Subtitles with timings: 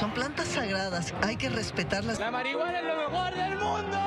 [0.00, 2.18] Son plantas sagradas, hay que respetarlas.
[2.18, 3.98] La marihuana es lo mejor del mundo.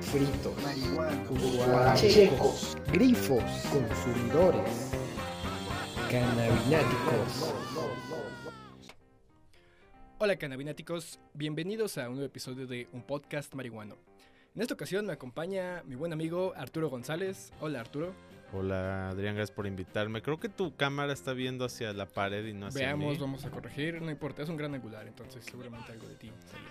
[0.00, 0.54] Fritos,
[1.64, 4.90] guachecos, grifos, consumidores,
[6.10, 7.54] cannabináticos.
[10.18, 13.96] Hola cannabináticos, bienvenidos a un nuevo episodio de Un Podcast Marihuano.
[14.56, 17.52] En esta ocasión me acompaña mi buen amigo Arturo González.
[17.60, 18.12] Hola Arturo.
[18.52, 20.20] Hola Adrián, gracias por invitarme.
[20.20, 23.18] Creo que tu cámara está viendo hacia la pared y no hacia Veamos, mí.
[23.20, 26.68] vamos a corregir, no importa, es un gran angular, entonces seguramente algo de ti salió.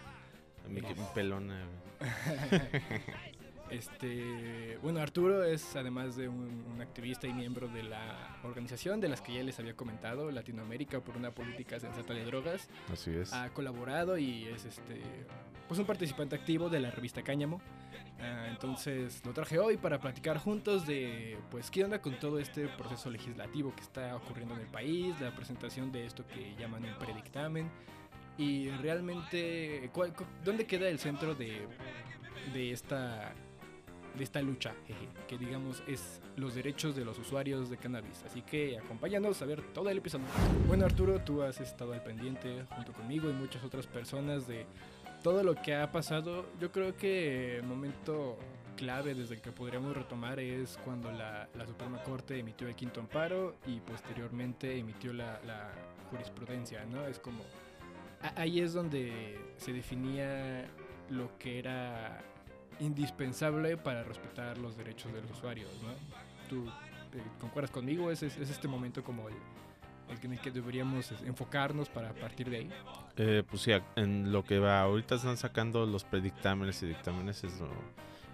[0.66, 1.60] A mí que- mi pelona.
[3.72, 9.08] Este, bueno, Arturo es además de un, un activista y miembro de la organización de
[9.08, 12.68] las que ya les había comentado, Latinoamérica por una política sensata de drogas.
[12.92, 13.32] Así es.
[13.32, 15.02] Ha colaborado y es este,
[15.70, 17.62] pues un participante activo de la revista Cáñamo.
[18.22, 22.68] Ah, entonces lo traje hoy para platicar juntos de, pues, qué onda con todo este
[22.68, 26.94] proceso legislativo que está ocurriendo en el país, la presentación de esto que llaman un
[27.00, 27.70] predictamen
[28.38, 31.68] y realmente, ¿cuál- cu- ¿dónde queda el centro de,
[32.54, 33.34] de esta
[34.16, 38.22] de esta lucha, jeje, que digamos es los derechos de los usuarios de cannabis.
[38.26, 40.26] Así que acompáñanos a ver todo el episodio.
[40.68, 44.66] Bueno Arturo, tú has estado al pendiente junto conmigo y muchas otras personas de
[45.22, 46.46] todo lo que ha pasado.
[46.60, 48.38] Yo creo que el momento
[48.76, 53.00] clave desde el que podríamos retomar es cuando la, la Suprema Corte emitió el quinto
[53.00, 55.40] amparo y posteriormente emitió la,
[56.10, 57.08] jurisprudencia, ¿no?
[57.08, 57.42] Es como...
[58.36, 60.66] Ahí es donde se definía
[61.10, 62.22] lo que era
[62.82, 65.94] indispensable para respetar los derechos de los usuarios, ¿no?
[66.50, 68.12] ¿Tú eh, concuerdas conmigo?
[68.12, 69.36] ¿Es, es, es este momento como el,
[70.24, 72.70] en el que deberíamos enfocarnos para partir de ahí?
[73.18, 77.60] Eh, pues sí, en lo que va, ahorita están sacando los predictámenes y dictámenes, es,
[77.60, 77.70] lo-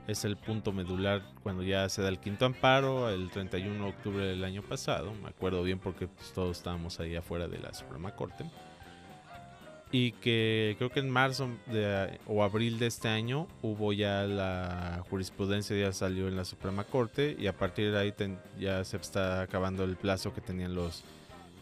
[0.07, 4.25] es el punto medular cuando ya se da el quinto amparo, el 31 de octubre
[4.25, 8.11] del año pasado, me acuerdo bien porque pues, todos estábamos ahí afuera de la Suprema
[8.15, 8.45] Corte.
[9.89, 15.01] Y que creo que en marzo de- o abril de este año hubo ya la
[15.09, 18.97] jurisprudencia, ya salió en la Suprema Corte y a partir de ahí ten- ya se
[18.97, 21.05] está acabando el plazo que tenían los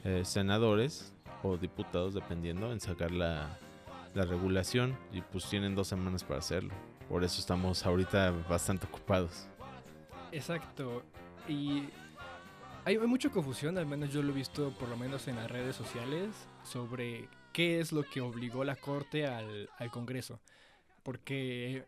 [0.05, 3.59] eh, senadores o diputados, dependiendo, en sacar la,
[4.13, 6.73] la regulación y pues tienen dos semanas para hacerlo.
[7.09, 9.47] Por eso estamos ahorita bastante ocupados.
[10.31, 11.03] Exacto.
[11.47, 11.89] Y
[12.85, 15.75] hay, mucha confusión, al menos yo lo he visto por lo menos en las redes
[15.75, 20.39] sociales, sobre qué es lo que obligó la Corte al Congreso.
[21.03, 21.85] Porque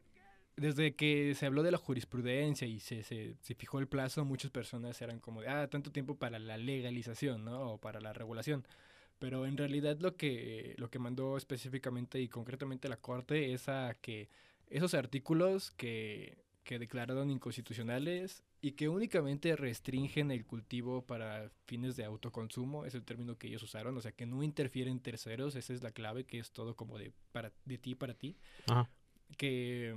[0.58, 4.52] desde que se habló de la jurisprudencia y se, se, se fijó el plazo, muchas
[4.52, 7.74] personas eran como de, ah, tanto tiempo para la legalización, ¿no?
[7.74, 8.66] O para la regulación.
[9.20, 13.96] Pero en realidad lo que, lo que mandó específicamente y concretamente la Corte es a
[14.02, 14.30] que
[14.70, 22.04] esos artículos que, que declararon inconstitucionales y que únicamente restringen el cultivo para fines de
[22.04, 25.84] autoconsumo, es el término que ellos usaron, o sea, que no interfieren terceros, esa es
[25.84, 28.36] la clave, que es todo como de, para, de ti para ti
[28.68, 28.90] Ajá.
[29.38, 29.96] que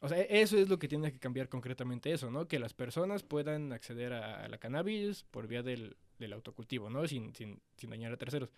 [0.00, 2.48] o sea, eso es lo que tiene que cambiar concretamente eso, ¿no?
[2.48, 7.06] Que las personas puedan acceder a, a la cannabis por vía del, del autocultivo, ¿no?
[7.06, 8.50] Sin, sin, sin dañar a terceros.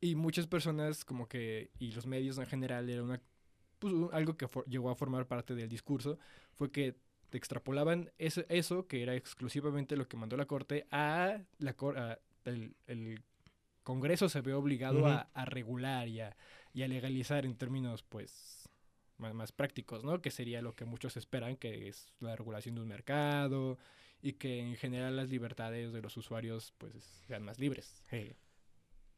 [0.00, 3.20] Y muchas personas como que, y los medios en general, era una,
[3.78, 6.18] pues, un- algo que for- llegó a formar parte del discurso,
[6.54, 6.96] fue que
[7.30, 12.18] te extrapolaban eso, eso, que era exclusivamente lo que mandó la Corte, a la a
[12.46, 13.22] el, el
[13.82, 15.06] Congreso se ve obligado Ujú.
[15.08, 16.36] a, a regular y a,
[16.72, 18.59] y a legalizar en términos, pues,
[19.20, 20.20] más, más prácticos, ¿no?
[20.20, 23.78] Que sería lo que muchos esperan, que es la regulación de un mercado
[24.22, 26.94] y que en general las libertades de los usuarios, pues,
[27.26, 28.02] sean más libres.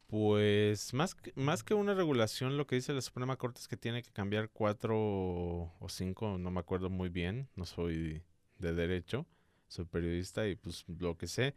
[0.07, 3.79] Pues más que, más que una regulación, lo que dice la Suprema Corte es que
[3.79, 8.23] tiene que cambiar cuatro o cinco, no me acuerdo muy bien, no soy
[8.59, 9.27] de derecho,
[9.69, 11.55] soy periodista y pues lo que sé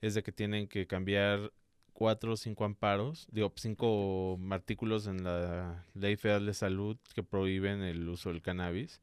[0.00, 1.52] es de que tienen que cambiar
[2.00, 7.82] cuatro o cinco amparos, digo, cinco artículos en la Ley Federal de Salud que prohíben
[7.82, 9.02] el uso del cannabis,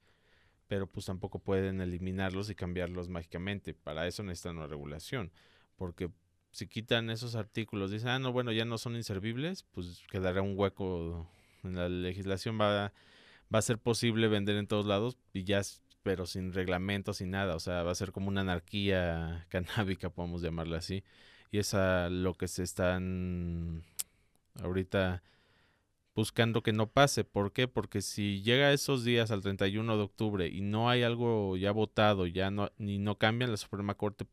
[0.68, 3.76] pero pues tampoco pueden eliminarlos y cambiarlos mágicamente.
[3.76, 5.32] Para eso necesitan una regulación,
[5.76, 6.10] porque
[6.50, 10.58] si quitan esos artículos, dicen, ah, no, bueno, ya no son inservibles, pues quedará un
[10.58, 11.30] hueco
[11.64, 12.94] en la legislación, va,
[13.54, 15.62] va a ser posible vender en todos lados y ya,
[16.02, 20.42] pero sin reglamento, sin nada, o sea, va a ser como una anarquía canábica, podemos
[20.42, 21.04] llamarla así,
[21.52, 23.84] y es a lo que se están
[24.62, 25.24] ahorita
[26.16, 27.24] buscando que no pase.
[27.24, 27.68] ¿Por qué?
[27.68, 32.26] Porque si llega esos días al 31 de octubre y no hay algo ya votado,
[32.26, 34.26] ya no, ni no cambian, la Suprema Corte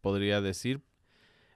[0.00, 0.80] podría decir,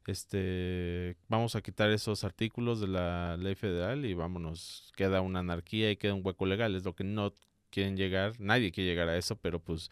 [0.07, 5.91] este, vamos a quitar esos artículos de la ley federal y vámonos, queda una anarquía
[5.91, 7.33] y queda un hueco legal, es lo que no
[7.71, 9.91] quieren llegar, nadie quiere llegar a eso, pero pues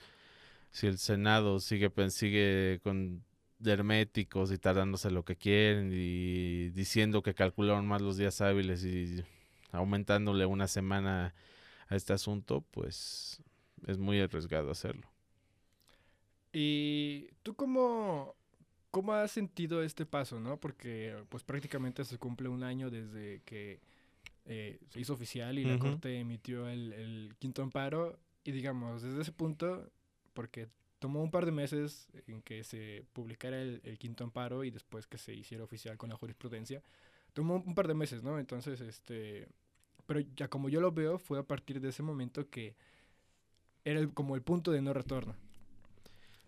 [0.71, 3.25] si el Senado sigue, sigue con
[3.65, 9.23] herméticos y tardándose lo que quieren y diciendo que calcularon más los días hábiles y
[9.73, 11.35] aumentándole una semana
[11.89, 13.43] a este asunto, pues
[13.87, 15.09] es muy arriesgado hacerlo.
[16.53, 18.35] ¿Y tú cómo,
[18.91, 20.59] cómo has sentido este paso, no?
[20.59, 23.81] Porque pues prácticamente se cumple un año desde que
[24.47, 25.79] eh, se hizo oficial y la.
[25.79, 28.19] Corte emitió el, el quinto amparo.
[28.43, 29.91] Y digamos, desde ese punto,
[30.33, 30.69] porque
[31.01, 35.09] tomó un par de meses en que se publicara el, el quinto amparo y después
[35.09, 36.83] que se hiciera oficial con la jurisprudencia,
[37.35, 38.39] tomó un par de meses, ¿no?
[38.41, 39.49] Entonces, este,
[40.07, 42.77] pero ya como yo lo veo, fue a partir de ese momento que
[43.85, 45.37] era el- como el punto de no retorno.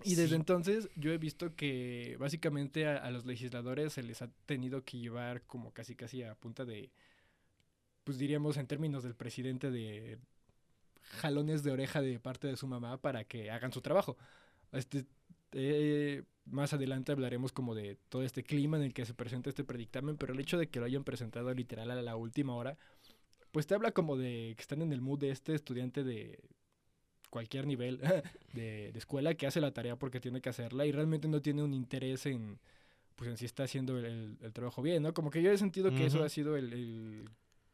[0.05, 0.37] Y desde Sí.
[0.37, 4.99] entonces yo he visto que básicamente a, a los legisladores se les ha tenido que
[4.99, 6.91] llevar como casi casi a punta de,
[8.05, 10.19] pues diríamos en términos del presidente de
[11.03, 14.19] jalones de oreja de parte de su mamá para que hagan su trabajo.
[14.73, 15.05] Este,
[15.53, 19.65] eh, más adelante hablaremos como de todo este clima en el que se presenta este
[19.65, 22.77] predictamen, pero el hecho de que lo hayan presentado literal a la última hora,
[23.53, 26.41] pues te habla como de que están en el mood de este estudiante de
[27.31, 27.99] cualquier nivel
[28.53, 31.63] de, de escuela que hace la tarea porque tiene que hacerla y realmente no tiene
[31.63, 32.59] un interés en,
[33.17, 35.15] pues en si está haciendo el, el- el trabajo bien, ¿no?
[35.15, 37.29] Como que yo he sentido que eso ha sido el, el-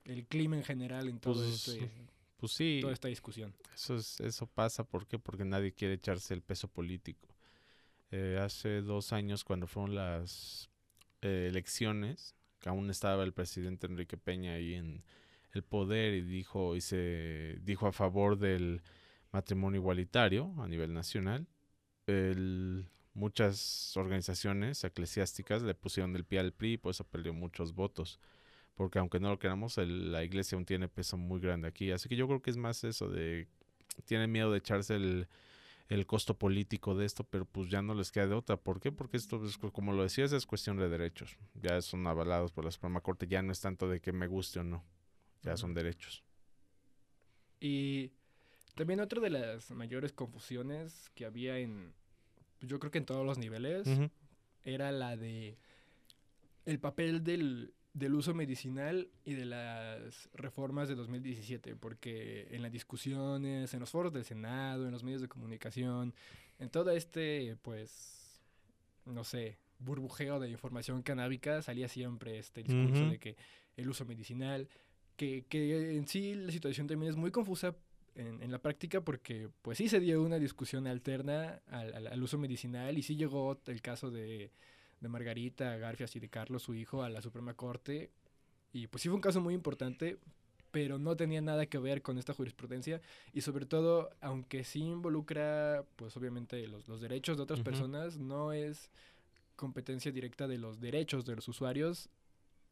[0.04, 1.90] el clima en general en todo Pues, este,
[2.38, 3.54] Pues sí, toda esta discusión.
[3.74, 4.84] eso, es, eso pasa.
[4.84, 5.18] ¿Por qué?
[5.18, 7.28] Porque nadie quiere echarse el peso político.
[8.10, 10.70] Eh, hace dos años, cuando fueron las
[11.20, 15.04] eh, elecciones, que aún estaba el presidente Enrique Peña ahí en
[15.52, 18.82] el poder y dijo, y se dijo a favor del
[19.32, 21.46] matrimonio igualitario a nivel nacional.
[22.06, 27.74] El- muchas organizaciones eclesiásticas le pusieron el pie al PRI y por eso perdió muchos
[27.74, 28.20] votos.
[28.78, 31.90] Porque aunque no lo queramos, el- la iglesia aún tiene peso muy grande aquí.
[31.90, 33.48] Así que yo creo que es más eso de...
[34.06, 35.26] Tienen miedo de echarse el,
[35.88, 38.56] el costo político de esto, pero pues ya no les queda de otra.
[38.56, 38.92] ¿Por qué?
[38.92, 41.36] Porque esto, es, como lo decías, es cuestión de derechos.
[41.60, 43.26] Ya son avalados por la Suprema Corte.
[43.26, 44.84] Ya no es tanto de que me guste o no.
[45.42, 46.22] Ya son derechos.
[47.58, 48.12] Y
[48.76, 51.92] también otra de las mayores confusiones que había en,
[52.60, 53.88] yo creo que en todos los niveles,
[54.62, 55.58] era la de
[56.64, 62.70] el papel del, del uso medicinal y de las reformas de 2017, porque en las
[62.70, 66.14] discusiones, en los foros del Senado, en los medios de comunicación,
[66.58, 68.40] en todo este, pues,
[69.04, 73.36] no sé, burbujeo de información canábica, salía siempre este discurso de que
[73.76, 74.68] el uso medicinal,
[75.16, 77.74] que, que en sí la situación también es muy confusa
[78.14, 82.22] en, en la práctica porque pues sí se dio una discusión alterna al, al- al
[82.22, 84.50] uso medicinal y sí llegó el caso de,
[85.00, 88.10] de Margarita Garfias y de Carlos, su hijo, a la Suprema Corte.
[88.72, 90.18] Y pues sí fue un caso muy importante
[90.70, 93.00] pero no tenía nada que ver con esta jurisprudencia.
[93.32, 98.52] Y sobre todo, aunque sí involucra pues obviamente los, los derechos de otras personas, no
[98.52, 98.90] es
[99.56, 102.10] competencia directa de los derechos de los usuarios.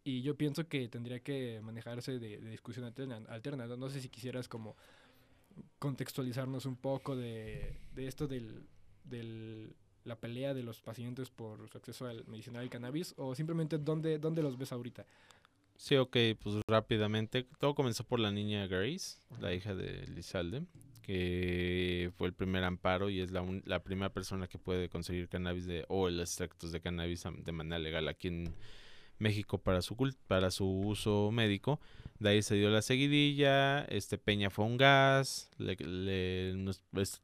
[0.04, 3.66] Y yo pienso que tendría que manejarse de, de discusión alterna, alterna.
[3.66, 4.76] No sé si quisieras como
[5.78, 8.66] contextualizarnos un poco de, de esto del,
[9.04, 9.74] del-
[10.06, 14.42] la pelea de los pacientes por su acceso al medicinal cannabis o simplemente dónde, dónde
[14.42, 15.04] los ves ahorita.
[15.76, 17.46] Sí, ok, pues rápidamente.
[17.60, 20.62] Todo comenzó por la niña Grace, la hija de Lizalde,
[21.02, 25.28] que fue el primer amparo y es la, un- la primera persona que puede conseguir
[25.28, 28.54] cannabis de, o el extractos de cannabis de manera legal aquí en
[29.18, 29.96] México para su,
[30.26, 31.80] para su uso médico.
[32.18, 36.54] De ahí se dio la seguidilla, este Peña fue un gas, le,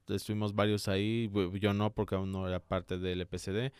[0.08, 1.30] estuvimos varios ahí,
[1.60, 3.72] yo no porque aún no era parte del EPCD,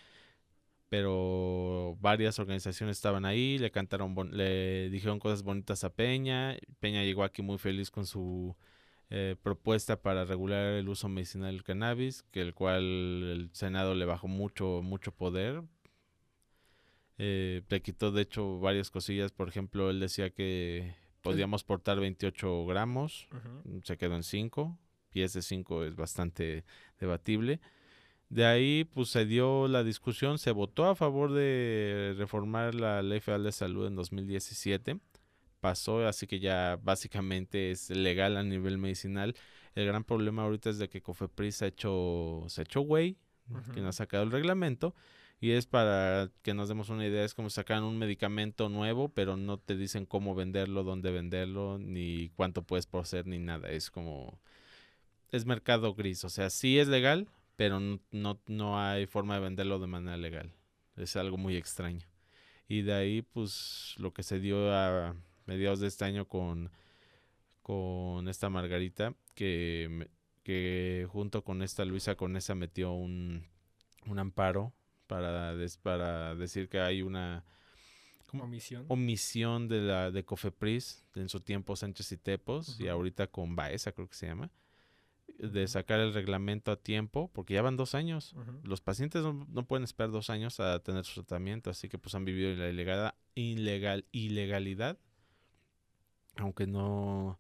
[0.89, 7.03] pero varias organizaciones estaban ahí, le cantaron, bon- le dijeron cosas bonitas a Peña, Peña
[7.05, 8.55] llegó aquí muy feliz con su
[9.11, 14.05] eh, propuesta para regular el uso medicinal del cannabis, que el cual el Senado le
[14.07, 15.63] bajó mucho, mucho poder.
[17.25, 22.67] Eh, le quitó de hecho varias cosillas, por ejemplo, él decía que podíamos portar 28
[22.67, 23.29] gramos,
[23.85, 24.77] se quedó en 5,
[25.09, 26.65] pies de 5 es bastante
[26.99, 27.61] debatible.
[28.29, 33.21] De ahí, pues se dio la discusión, se votó a favor de reformar la Ley
[33.21, 34.99] Federal de Salud en 2017.
[35.61, 39.37] Pasó, así que ya básicamente es legal a nivel medicinal.
[39.77, 43.17] El gran problema ahorita es de que Cofepris se ha hecho, se ha hecho güey,
[43.75, 44.97] que no ha sacado el reglamento.
[45.43, 49.09] Y es para que nos demos una idea, es como si sacaran un medicamento nuevo,
[49.11, 53.69] pero no te dicen cómo venderlo, dónde venderlo, ni cuánto puedes poseer, ni nada.
[53.69, 54.39] Es como,
[55.31, 59.41] es mercado gris, o sea, sí es legal, pero n- no, no hay forma de
[59.41, 60.53] venderlo de manera legal.
[60.97, 62.07] Es algo muy extraño.
[62.69, 66.71] Y de ahí, pues, lo que se dio a mediados de este año con,
[67.63, 70.09] con esta Margarita, que,
[70.43, 73.47] que junto con esta Luisa Conesa metió un,
[74.07, 74.73] un amparo
[75.15, 77.45] para, des- para decir que hay una.
[78.35, 78.87] Omisión.
[78.89, 83.93] omisión de la de Cofepris en su tiempo Sánchez y Tepos y ahorita con Baeza
[83.93, 84.51] creo que se llama
[85.39, 88.35] de sacar el reglamento a tiempo porque ya van dos años.
[88.65, 92.15] Los pacientes no, no pueden esperar dos años a tener su tratamiento así que pues
[92.15, 94.99] han vivido en la ilegal, ilegal ilegalidad
[96.37, 97.39] aunque no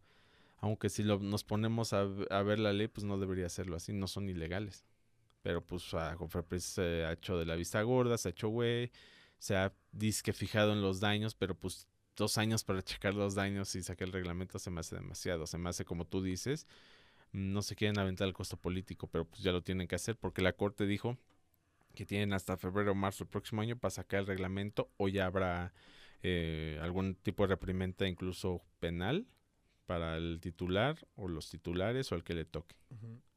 [0.58, 2.04] aunque si lo, nos ponemos a
[2.42, 4.84] ver la ley pues no debería hacerlo así no son ilegales
[5.42, 8.90] pero pues a Cofepris se ha hecho de la vista gorda se ha hecho güey
[9.42, 13.74] se ha disque fijado en los daños, pero pues dos años para checar los daños
[13.74, 15.48] y sacar el reglamento se me hace demasiado.
[15.48, 16.68] Se me hace como tú dices,
[17.32, 20.42] no se quieren aventar el costo político, pero pues ya lo tienen que hacer porque
[20.42, 21.18] la corte dijo
[21.96, 25.26] que tienen hasta febrero o marzo del próximo año para sacar el reglamento o ya
[25.26, 25.72] habrá
[26.22, 29.26] eh, algún tipo de reprimenda incluso penal
[29.86, 32.76] para el titular o los titulares o el que le toque.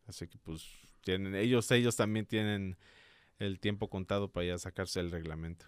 [0.05, 0.69] Así que pues
[1.05, 2.77] tienen ellos ellos también tienen
[3.39, 5.67] el tiempo contado para ya sacarse el reglamento.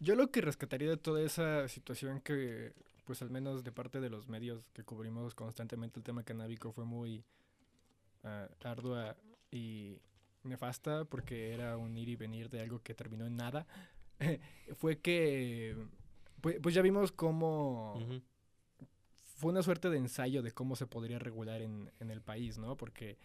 [0.00, 2.72] Yo lo que rescataría de toda esa situación que,
[3.04, 6.84] pues al menos de parte de los medios que cubrimos constantemente el tema canábico fue
[6.84, 7.24] muy
[8.24, 9.16] ah, ardua
[9.50, 9.98] y
[10.44, 13.66] nefasta porque era un ir y venir de algo que terminó en nada,
[14.76, 15.76] fue que,
[16.40, 18.00] pues, pues ya vimos cómo
[19.36, 22.76] fue una suerte de ensayo de cómo se podría regular en, en el país, ¿no?
[22.76, 23.18] Porque,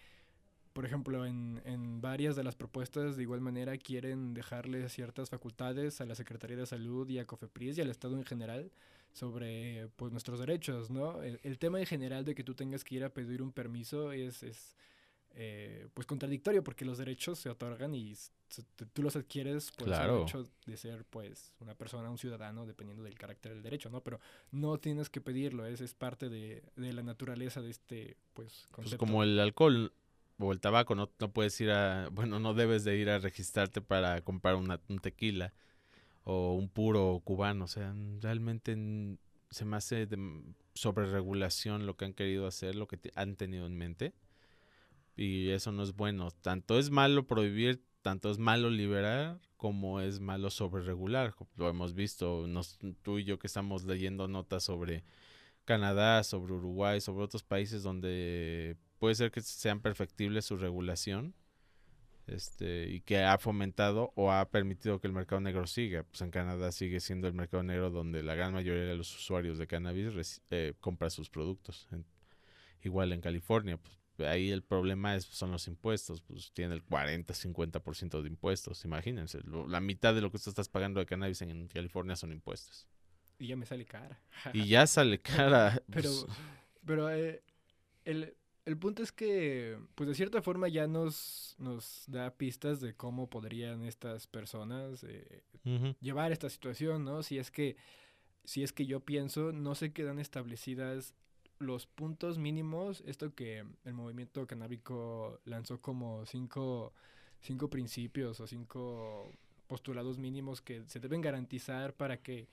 [0.74, 6.02] por ejemplo, en, en varias de las propuestas de igual manera quieren dejarle ciertas facultades
[6.02, 8.72] a la Secretaría de Salud y a COFEPRIS y al Estado en general
[9.14, 11.22] sobre pues nuestros derechos, ¿no?
[11.22, 14.12] El, el tema en general de que tú tengas que ir a pedir un permiso
[14.12, 14.76] es, es
[15.36, 19.72] eh, pues contradictorio porque los derechos se otorgan y s- s- t- tú los adquieres
[19.72, 20.18] por Claro.
[20.18, 24.02] el hecho de ser pues una persona, un ciudadano, dependiendo del carácter del derecho, ¿no?
[24.02, 24.20] Pero
[24.52, 28.68] no tienes que pedirlo, es, es parte de, de la naturaleza de este pues Pues
[28.72, 28.98] concepto.
[28.98, 29.92] como el alcohol
[30.40, 33.82] o el tabaco, no, no puedes ir a, bueno, no debes de ir a registrarte
[33.82, 35.54] para comprar una- un tequila
[36.26, 38.78] o un puro cubano, o sea, realmente
[39.52, 40.18] se me hace de
[40.76, 44.14] sobreregulación lo que han querido hacer, lo que han tenido en mente
[45.16, 50.20] y eso no es bueno, tanto es malo prohibir, tanto es malo liberar como es
[50.20, 55.04] malo sobreregular, lo hemos visto, nos, tú y yo que estamos leyendo notas sobre
[55.66, 61.36] Canadá, sobre Uruguay, sobre otros países donde puede ser que sean perfectibles su regulación
[62.26, 66.04] este, y que ha fomentado o ha permitido que el mercado negro siga.
[66.04, 69.58] Pues en Canadá sigue siendo el mercado negro donde la gran mayoría de los usuarios
[69.58, 71.86] de cannabis eh, compra sus productos.
[71.92, 72.06] En-
[72.82, 73.78] igual en California,
[74.16, 79.42] pues, ahí el problema es, son los impuestos, pues tiene el 40-50% de impuestos, imagínense,
[79.44, 82.88] lo- la mitad de lo que tú estás pagando de cannabis en California son impuestos.
[83.38, 84.22] Y ya me sale cara.
[84.54, 85.84] Y ya sale cara.
[85.92, 86.26] Pero, pues,
[86.86, 87.44] pero eh,
[88.06, 92.96] el, el punto es que, pues de cierta forma ya nos, nos da pistas de
[92.96, 95.44] cómo podrían estas personas eh,
[96.00, 97.24] llevar esta situación, ¿no?
[97.24, 97.76] Si es que,
[98.46, 101.14] si es que yo pienso, no se quedan establecidas
[101.60, 106.94] los puntos mínimos, esto que el movimiento canábico lanzó como cinco,
[107.42, 109.32] cinco principios o cinco
[109.68, 112.48] postulados mínimos que se deben garantizar para que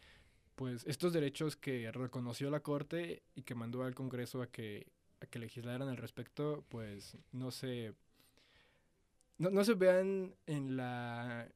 [0.55, 4.87] pues estos derechos que reconoció la Corte y que mandó al Congreso a que,
[5.21, 7.95] a que legislaran al respecto, pues no se
[9.39, 11.49] no, no se vean en la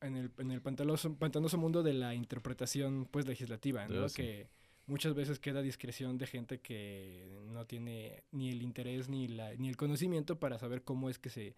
[0.00, 4.08] en el, en el pantanoso, pantanoso mundo de la interpretación pues legislativa, ¿no?
[4.08, 4.16] Sí.
[4.16, 4.48] Que
[4.86, 9.54] muchas veces queda a discreción de gente que no tiene ni el interés ni la
[9.54, 11.54] ni el conocimiento para saber cómo es que se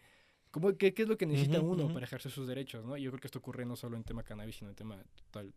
[0.51, 2.97] cómo qué, qué es lo que necesita uno para ejercer sus derechos, ¿no?
[2.97, 5.55] Y yo creo que esto ocurre no solo en tema cannabis, sino en tema total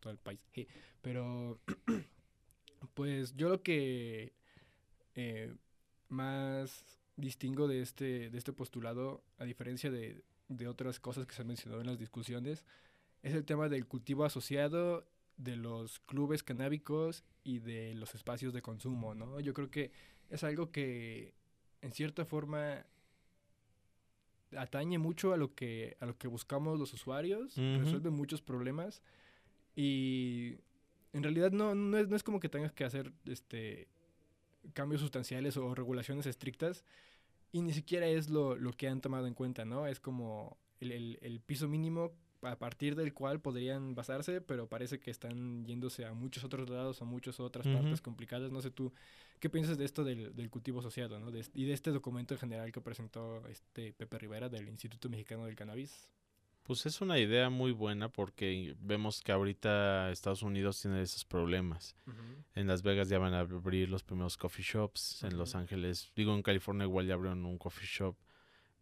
[0.00, 0.40] todo el país.
[1.02, 1.60] Pero
[2.94, 4.32] pues yo lo que
[5.14, 5.54] eh,
[6.08, 11.42] más distingo de este, de este postulado, a diferencia de, de otras cosas que se
[11.42, 12.64] han mencionado en las discusiones,
[13.22, 15.06] es el tema del cultivo asociado,
[15.36, 19.40] de los clubes canábicos y de los espacios de consumo, ¿no?
[19.40, 19.90] Yo creo que
[20.30, 21.34] es algo que
[21.82, 22.86] en cierta forma
[24.56, 29.02] atañe mucho a lo que a lo que buscamos los usuarios, resuelve muchos problemas
[29.74, 30.58] y
[31.12, 33.88] en realidad no, no, es, no es como que tengas que hacer este
[34.72, 36.84] cambios sustanciales o regulaciones estrictas
[37.52, 39.86] y ni siquiera es lo, lo que han tomado en cuenta, ¿no?
[39.86, 45.00] Es como el, el- el piso mínimo a partir del cual podrían basarse, pero parece
[45.00, 47.76] que están yéndose a muchos otros lados, a muchas otras Ujú.
[47.76, 48.50] partes complicadas.
[48.52, 48.92] No sé tú,
[49.40, 51.30] ¿qué piensas de esto del, del cultivo asociado, ¿no?
[51.30, 55.46] De y de este documento en general que presentó este Pepe Rivera del Instituto Mexicano
[55.46, 56.10] del Cannabis.
[56.64, 61.94] Pues es una idea muy buena porque vemos que ahorita Estados Unidos tiene esos problemas.
[62.54, 65.54] En Las Vegas ya van a abrir los primeros coffee shops, en Los.
[65.54, 68.16] Ángeles, digo en California igual ya abrieron un coffee shop.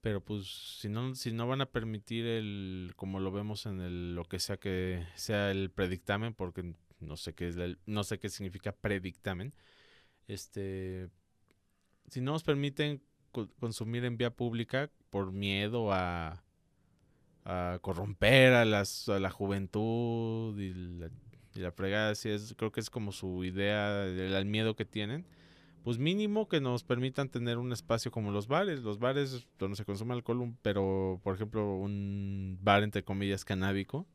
[0.01, 0.47] Pero pues
[0.81, 4.39] si no, si no van a permitir el, como lo vemos en el, lo que
[4.39, 8.73] sea que sea el predictamen, porque no sé qué es el- no sé qué significa
[8.73, 9.55] predictamen,
[10.29, 11.09] este,
[12.09, 16.43] si no nos permiten co- consumir en vía pública por miedo a,
[17.45, 21.11] a corromper a, las, a la juventud y la,
[21.55, 24.85] y la fregada, así es, creo que es como su idea, el, el miedo que
[24.85, 25.25] tienen
[25.83, 28.83] pues mínimo que nos permitan tener un espacio como los bares.
[28.83, 34.07] Los bares donde se consume alcohol, pero por ejemplo un bar entre comillas canábico,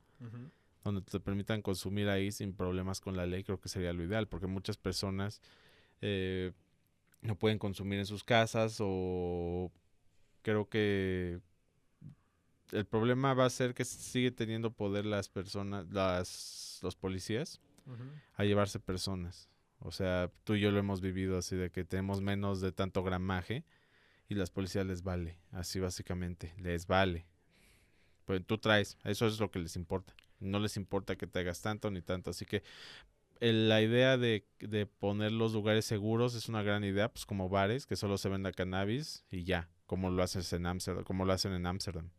[0.84, 4.28] donde te permitan consumir ahí sin problemas con la ley, creo que sería lo ideal,
[4.28, 5.42] porque muchas personas
[6.02, 6.54] eh,
[7.22, 9.72] no pueden consumir en sus casas o
[10.42, 11.40] creo que
[12.72, 17.62] el problema va a ser que sigue teniendo poder las personas, las, los policías
[18.36, 19.50] a llevarse personas.
[19.80, 23.04] O sea, tú y yo lo hemos vivido así de que tenemos menos de tanto
[23.04, 23.64] gramaje
[24.28, 27.26] y las policías les vale, así básicamente, les vale.
[28.26, 30.14] Pues tú traes, eso es lo que les importa.
[30.40, 32.32] No les importa que te hagas tanto ni tanto.
[32.32, 32.62] Así que
[33.40, 37.50] el- la idea de, de poner los lugares seguros es una gran idea, pues como
[37.50, 41.34] bares, que solo se venda cannabis y ya, como lo haces en Amsterdam, como lo
[41.34, 42.10] hacen en Ámsterdam.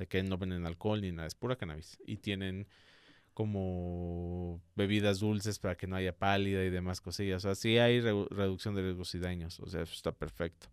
[0.00, 1.98] De que no venden alcohol ni nada, es pura cannabis.
[2.06, 2.66] Y tienen
[3.34, 7.44] como bebidas dulces para que no haya pálida y demás cosillas.
[7.44, 9.60] O sea, sí hay redu- reducción de riesgos y daños.
[9.60, 10.68] O sea, eso está perfecto.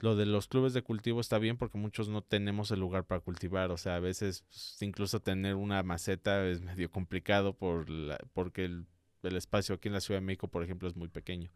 [0.00, 3.20] Lo de los clubes de cultivo está bien porque muchos no tenemos el lugar para
[3.22, 3.70] cultivar.
[3.72, 8.64] O sea, a veces pues, incluso tener una maceta es medio complicado por la- porque
[8.66, 8.86] el,
[9.22, 11.50] el espacio aquí en la Ciudad de México, por ejemplo, es muy pequeño.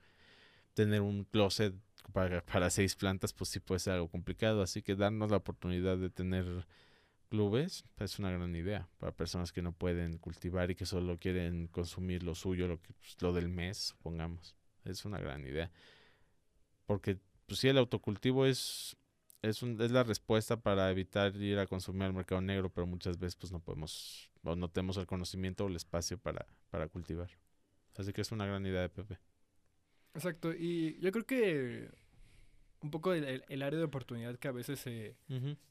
[0.74, 1.74] Tener un closet
[2.12, 4.62] para, para seis plantas, pues sí puede ser algo complicado.
[4.62, 6.66] Así que darnos la oportunidad de tener
[7.28, 11.68] clubes es una gran idea para personas que no pueden cultivar y que solo quieren
[11.68, 14.56] consumir lo suyo, lo, que, pues, lo del mes, supongamos.
[14.84, 15.70] Es una gran idea.
[16.86, 18.96] Porque, pues sí, el autocultivo es,
[19.42, 23.18] es, un- es la respuesta para evitar ir a consumir al mercado negro, pero muchas
[23.18, 27.30] veces pues no podemos, o no tenemos el conocimiento o el espacio para, para cultivar.
[27.98, 29.18] Así que es una gran idea de Pepe.
[30.14, 31.90] Exacto, y yo creo que
[32.82, 35.16] un poco el, el- área de oportunidad que a veces se,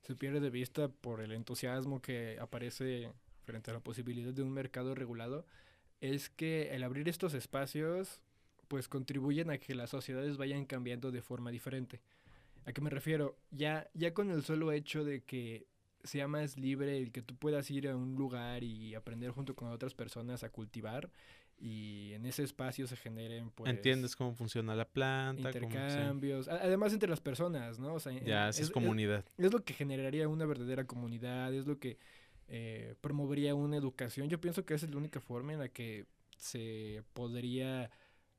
[0.03, 3.11] se pierde de vista por el entusiasmo que aparece
[3.43, 5.45] frente a la posibilidad de un mercado regulado
[6.01, 8.21] es que el abrir estos espacios
[8.67, 12.01] pues contribuyen a que las sociedades vayan cambiando de forma diferente.
[12.65, 13.37] ¿A qué me refiero?
[13.51, 15.65] Ya, ya con el solo hecho de que
[16.03, 19.69] sea más libre el que tú puedas ir a un lugar y aprender junto con
[19.69, 21.09] otras personas a cultivar
[21.59, 25.51] y en ese espacio se generen pues ¿Entiendes cómo funciona la planta?
[25.53, 25.77] cómo- sí.
[25.77, 27.95] intercambios, además entre las personas, ¿no?
[27.95, 29.25] O sea, Ya, es, es- comunidad.
[29.37, 31.97] es lo que generaría una verdadera comunidad, es lo que
[32.49, 34.29] eh, promovería una educación.
[34.29, 36.05] Yo pienso que esa es la única forma en la que
[36.37, 37.89] se podría,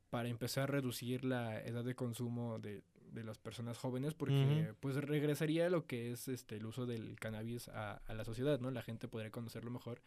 [0.09, 4.95] para empezar a reducir la edad de consumo de, de las personas jóvenes, porque pues
[4.95, 8.71] regresaría lo que es este el uso del cannabis a, a la sociedad, ¿no?
[8.71, 10.01] La gente podría conocerlo mejor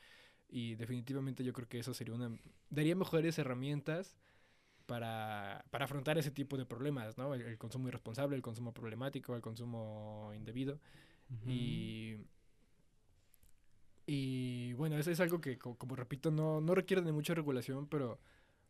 [0.52, 2.32] y definitivamente yo creo que eso sería una
[2.70, 4.16] daría mejores herramientas
[4.86, 7.34] para, para afrontar ese tipo de problemas, ¿no?
[7.34, 10.80] El, el consumo irresponsable, el consumo problemático, el consumo indebido.
[11.46, 12.16] Y,
[14.06, 17.86] y bueno, eso es algo que, co- como, repito, no, no requiere de mucha regulación,
[17.88, 18.18] pero,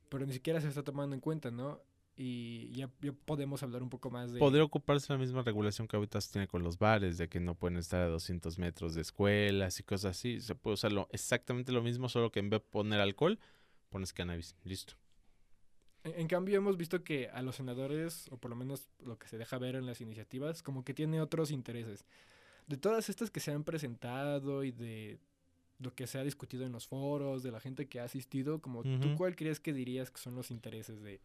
[0.09, 1.81] pero ni siquiera se está tomando en cuenta, ¿no?
[2.15, 4.39] Y ya, ya podemos hablar un poco más de...
[4.39, 7.55] Podría ocuparse la misma regulación que ahorita se tiene con los bares, de que no
[7.55, 10.41] pueden estar a 200 metros de escuelas y cosas así.
[10.41, 13.39] Se puede usar lo- exactamente lo mismo, solo que en vez de poner alcohol,
[13.89, 14.55] pones cannabis.
[14.65, 14.95] Listo.
[16.05, 19.27] En, en cambio, hemos visto que a los senadores, o por lo menos lo que
[19.29, 22.05] se deja ver en las iniciativas, como que tiene otros intereses.
[22.67, 25.19] De todas estas que se han presentado y de
[25.79, 28.83] lo que se ha discutido en los foros, de la gente que ha asistido, como
[28.83, 29.15] tú Ujú.
[29.17, 31.21] cuál crees que dirías que son los intereses de,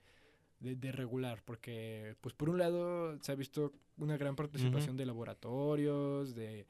[0.60, 1.42] de, de regular?
[1.46, 6.66] Porque, pues por un lado, se ha visto una gran participación de laboratorios, de,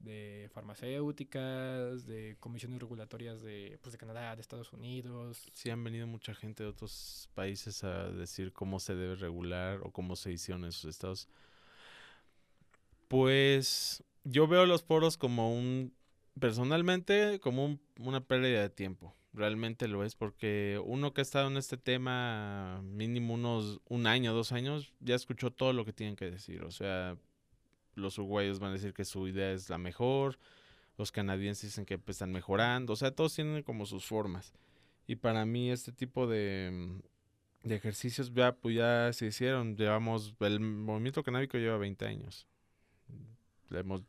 [0.00, 5.50] de farmacéuticas, de comisiones regulatorias de, pues, de Canadá, de Estados Unidos.
[5.54, 9.90] Sí han venido mucha gente de otros países a decir cómo se debe regular o
[9.92, 11.28] cómo se hicieron en sus estados.
[13.08, 15.92] Pues yo veo los foros como un,
[16.40, 19.14] personalmente, como un- una pérdida de tiempo.
[19.34, 24.34] Realmente lo es porque uno que ha estado en este tema mínimo unos un año,
[24.34, 26.62] dos años, ya escuchó todo lo que tienen que decir.
[26.64, 27.16] O sea,
[27.94, 30.38] los uruguayos van a decir que su idea es la mejor,
[30.98, 34.52] los canadienses dicen que pues, están mejorando, o sea, todos tienen como sus formas.
[35.06, 39.76] Y para mí este tipo de, mm, de ejercicios ya, pues ya se hicieron.
[39.76, 42.46] Llevamos, el movimiento canábico lleva 20 años.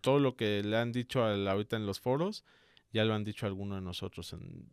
[0.01, 2.43] Todo lo que le han dicho al- ahorita en los foros,
[2.91, 4.69] ya lo han dicho algunos de nosotros en,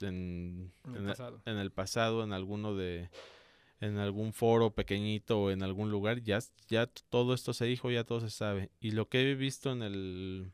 [0.00, 1.42] en, En el en el- pasado.
[1.46, 3.10] en el pasado, en alguno de
[3.80, 8.04] en algún foro pequeñito o en algún lugar, ya, ya todo esto se dijo, ya
[8.04, 8.70] todo se sabe.
[8.80, 10.52] Y lo que he visto en el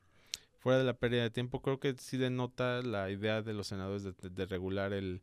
[0.59, 4.03] fuera de la pérdida de tiempo, creo que sí denota la idea de los senadores
[4.05, 5.23] de, regular el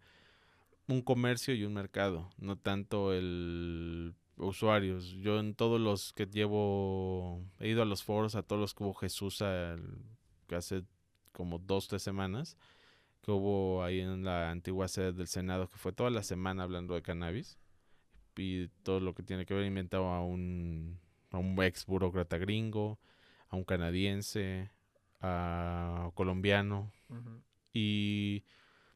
[0.87, 5.09] un comercio y un mercado, no tanto el usuarios.
[5.19, 8.83] Yo en todos los que llevo, he ido a los foros, a todos los que
[8.85, 9.41] hubo Jesús
[10.49, 10.83] hace
[11.33, 12.57] como dos, tres semanas,
[13.21, 16.95] que hubo ahí en la antigua sede del Senado, que fue toda la semana hablando
[16.95, 17.57] de cannabis
[18.35, 20.99] y todo lo que tiene que ver inventado a un,
[21.31, 22.99] a un ex burócrata gringo,
[23.49, 24.69] a un canadiense,
[25.21, 26.91] a colombiano.
[27.73, 28.43] Y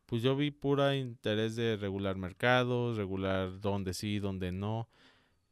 [0.06, 4.90] pues yo vi pura interés de regular mercados, regular dónde sí, dónde no.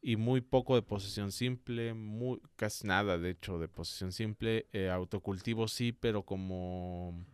[0.01, 4.67] Y muy poco de posesión simple, muy, casi nada de hecho de posesión simple.
[4.71, 7.25] Eh, autocultivo sí, pero como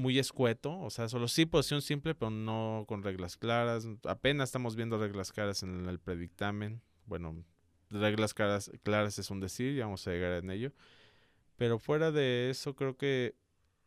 [0.00, 3.86] muy escueto, o sea, solo sí posesión simple, pero no con reglas claras.
[4.04, 6.82] Apenas estamos viendo reglas claras en el predictamen.
[7.06, 7.44] Bueno,
[7.90, 10.72] reglas claras, claras es un decir, ya vamos a llegar en ello.
[11.56, 13.36] Pero fuera de eso, creo que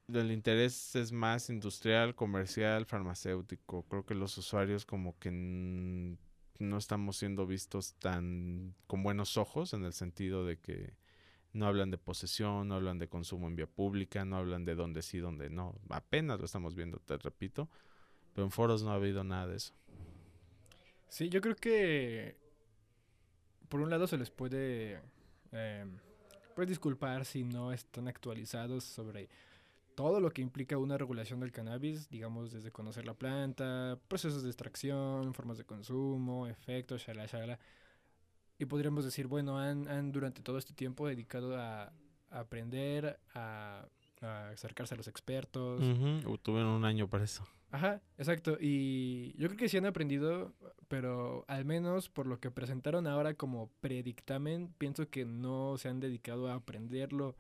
[0.07, 3.83] el interés es más industrial, comercial, farmacéutico.
[3.87, 9.83] Creo que los usuarios como que no estamos siendo vistos tan con buenos ojos en
[9.85, 10.93] el sentido de que
[11.53, 15.01] no hablan de posesión, no hablan de consumo en vía pública, no hablan de dónde
[15.01, 15.75] sí, dónde no.
[15.89, 17.69] Apenas lo estamos viendo, te repito.
[18.33, 19.73] Pero en foros no ha habido nada de eso.
[21.07, 22.35] Sí, yo creo que
[23.69, 24.99] por un lado se les puede
[25.51, 25.85] eh,
[26.55, 29.29] pues disculpar si no están actualizados sobre
[29.95, 34.49] todo lo que implica una regulación del cannabis, digamos desde conocer la planta, procesos de
[34.49, 37.59] extracción, formas de consumo, efectos, shala, shala.
[38.59, 41.91] Y podríamos decir, bueno, han, han durante todo este tiempo dedicado a,
[42.29, 43.85] aprender, a,
[44.51, 45.79] acercarse a los expertos.
[46.41, 47.45] Tuvieron un año para eso.
[47.71, 48.57] Ajá, exacto.
[48.59, 50.53] Y yo creo que sí han aprendido,
[50.87, 55.99] pero al menos por lo que presentaron ahora como predictamen, pienso que no se han
[55.99, 57.35] dedicado a aprender lo,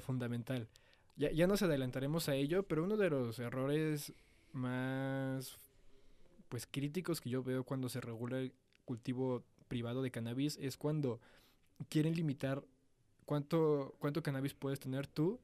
[0.00, 0.68] fundamental.
[1.16, 4.14] Ya, ya nos adelantaremos a ello, pero uno de los errores
[4.52, 5.58] más
[6.48, 11.20] pues críticos que yo veo cuando se regula el cultivo privado de cannabis es cuando
[11.88, 12.64] quieren limitar
[13.24, 15.40] cuánto, cuánto cannabis puedes tener tú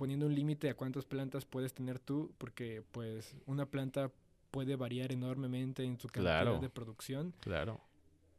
[0.00, 4.10] poniendo un límite a cuántas plantas puedes tener tú, porque pues una planta
[4.50, 7.34] puede variar enormemente en su cantidad de producción.
[7.40, 7.82] Claro.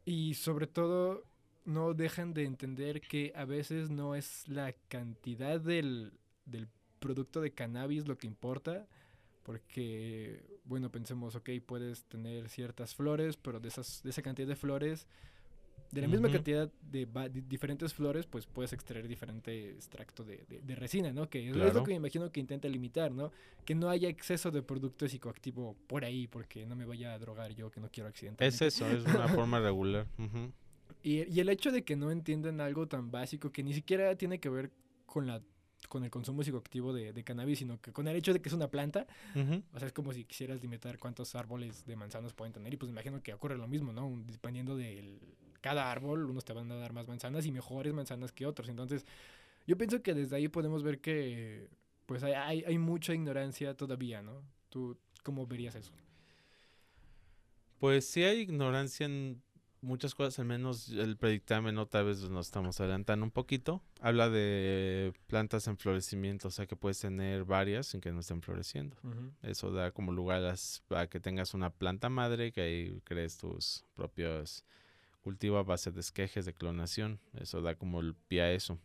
[0.04, 1.22] Y sobre todo
[1.64, 6.14] no dejan de entender que a veces no es la cantidad del,
[6.46, 6.66] del
[6.98, 8.88] producto de cannabis lo que importa,
[9.42, 14.56] porque, bueno, pensemos, ok, puedes tener ciertas flores, pero de, esas, de esa cantidad de
[14.56, 15.06] flores
[15.92, 17.06] de la misma cantidad de,
[17.46, 21.28] diferentes flores, pues puedes extraer diferente extracto de, resina, ¿no?
[21.28, 23.30] Que es lo que me imagino que intenta limitar, ¿no?
[23.66, 27.54] Que no haya exceso de producto psicoactivo por ahí, porque no me vaya a drogar
[27.54, 28.66] yo, que no quiero accidentalmente.
[28.66, 30.06] Es eso, es una forma regular.
[31.02, 34.40] y, y el hecho de que no entiendan algo tan básico, que ni siquiera tiene
[34.40, 34.70] que ver
[35.04, 35.42] con la
[35.88, 38.54] con el consumo psicoactivo de, de, cannabis, sino que con el hecho de que es
[38.54, 39.06] una planta.
[39.72, 42.72] O sea, es como si quisieras limitar cuántos árboles de manzanas pueden tener.
[42.72, 44.10] Y pues imagino que ocurre lo mismo, ¿no?
[44.26, 45.20] Dependiendo del
[45.62, 48.68] cada árbol, unos te van a dar más manzanas y mejores manzanas que otros.
[48.68, 49.06] Entonces,
[49.66, 51.68] yo pienso que desde ahí podemos ver que
[52.06, 54.42] pues hay, hay, mucha ignorancia todavía, ¿no?
[54.68, 55.92] ¿Tú cómo verías eso?
[57.78, 59.40] Pues sí hay ignorancia en
[59.82, 63.82] muchas cosas, al menos el predictamen otra vez nos estamos adelantando un poquito.
[64.00, 68.40] Habla de plantas en florecimiento, o sea que puedes tener varias sin que no estén
[68.40, 68.96] floreciendo.
[69.42, 74.64] Eso da como lugar a, que tengas una planta madre, que ahí crees tus propios
[75.20, 77.20] cultiva a base de esquejes de clonación.
[77.34, 78.78] Eso da como el pie a eso.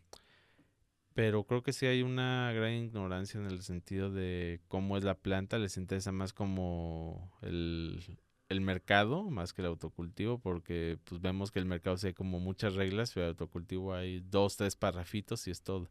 [1.14, 5.16] Pero creo que sí hay una gran ignorancia en el sentido de cómo es la
[5.16, 5.58] planta.
[5.58, 8.20] Les interesa más como el,
[8.60, 13.12] mercado, más que el autocultivo, porque pues vemos que el mercado hay como muchas reglas,
[13.12, 15.88] pero el autocultivo hay dos, tres parrafitos y es todo.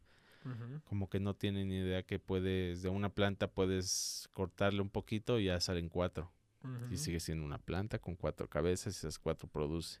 [0.84, 5.38] Como que no tienen ni idea que puedes, de una planta puedes cortarle un poquito
[5.38, 6.32] y ya salen cuatro.
[6.90, 10.00] Y sigue siendo una planta con cuatro cabezas y esas cuatro produce.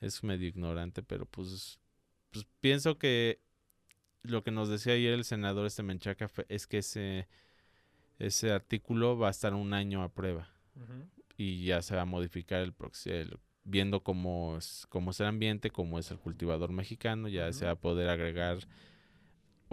[0.00, 1.78] Es medio ignorante, pero pues,
[2.30, 3.40] pues pienso que
[4.22, 7.28] lo que nos decía ayer el senador este Menchaca es que ese,
[8.18, 10.48] ese artículo va a estar un año a prueba
[11.42, 12.74] y ya se va a modificar el,
[13.06, 17.64] el viendo cómo es, cómo es el ambiente, cómo es el cultivador mexicano, ya se
[17.66, 18.58] va a poder agregar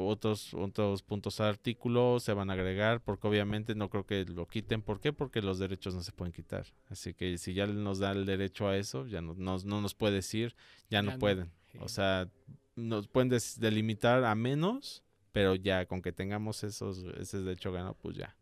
[0.08, 4.48] otros, otros puntos al artículo se van a agregar, porque obviamente no creo que lo
[4.48, 4.82] quiten.
[4.82, 5.14] ¿Por qué?
[5.14, 6.66] Porque los derechos no se pueden quitar.
[6.90, 10.16] Así que si ya nos da el derecho a eso, ya no, no, nos puede
[10.16, 10.56] decir,
[10.90, 11.52] ya, no, pueden.
[11.80, 12.30] O sea,
[12.76, 18.18] nos pueden delimitar a menos, pero ya con que tengamos esos, ese derecho ganado, pues
[18.18, 18.36] ya.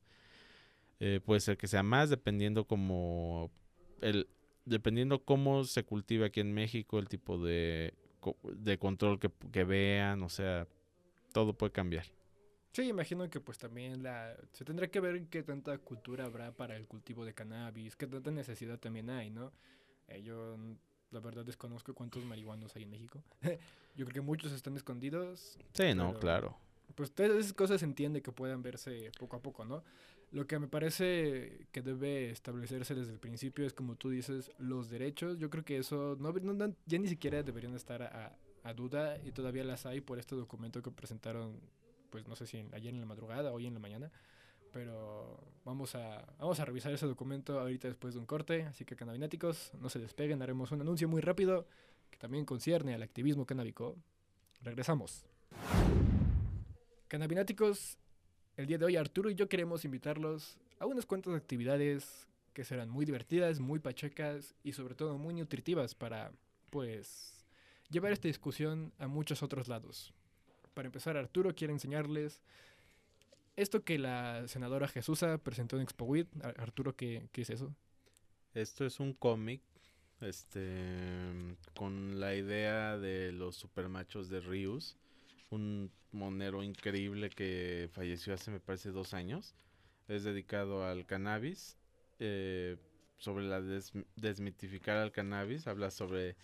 [1.00, 3.52] Eh, puede ser que sea más, dependiendo como
[4.02, 4.28] el,
[4.66, 7.94] dependiendo cómo se cultiva aquí en México, el tipo de,
[8.44, 10.68] de control que, que vean, o sea,
[11.34, 12.06] todo puede cambiar.
[12.74, 16.76] Sí, imagino que pues también la, se tendrá que ver qué tanta cultura habrá para
[16.76, 19.52] el cultivo de cannabis, qué tanta necesidad también hay, ¿no?
[20.08, 20.58] Eh, yo
[21.12, 23.24] la verdad desconozco cuántos marihuanos hay en México.
[23.96, 25.58] yo creo que muchos están escondidos.
[25.74, 26.56] Sí, no, claro.
[26.96, 29.84] Pues todas esas cosas se entiende que puedan verse poco a poco, ¿no?
[30.32, 34.90] Lo que me parece que debe establecerse desde el principio es, como tú dices, los
[34.90, 35.38] derechos.
[35.40, 39.32] Yo creo que eso no, no- ya ni siquiera deberían estar a, a duda y
[39.32, 41.58] todavía las hay por este documento que presentaron,
[42.10, 44.12] pues no sé si en- ayer en la madrugada hoy en la mañana.
[44.74, 48.64] Pero vamos a, vamos a revisar ese documento ahorita después de un corte.
[48.64, 51.66] Así que canabináticos, no se despeguen, haremos un anuncio muy rápido
[52.12, 53.96] que también concierne al activismo canábico.
[54.62, 55.24] Regresamos.
[57.08, 57.98] Canabináticos,
[58.58, 62.90] el día de hoy Arturo y yo queremos invitarlos a unas cuantas actividades que serán
[62.90, 66.32] muy divertidas, muy pachecas y sobre todo muy nutritivas para,
[66.72, 67.46] pues,
[67.90, 70.12] llevar esta discusión a muchos otros lados.
[70.74, 72.42] Para empezar, Arturo quiere enseñarles
[73.56, 76.28] esto que la senadora Jesusa presentó en Expo WIT.
[76.44, 77.74] Ar- Arturo, ¿qué, qué es eso?
[78.54, 79.62] Esto es un cómic,
[80.22, 84.98] este, con la idea de los supermachos de Rius,
[85.50, 89.56] un monero increíble que falleció hace, me parece, dos años.
[90.08, 91.78] Es dedicado al cannabis,
[92.20, 92.78] eh,
[93.18, 96.36] sobre la des- desmitificar al cannabis, habla sobre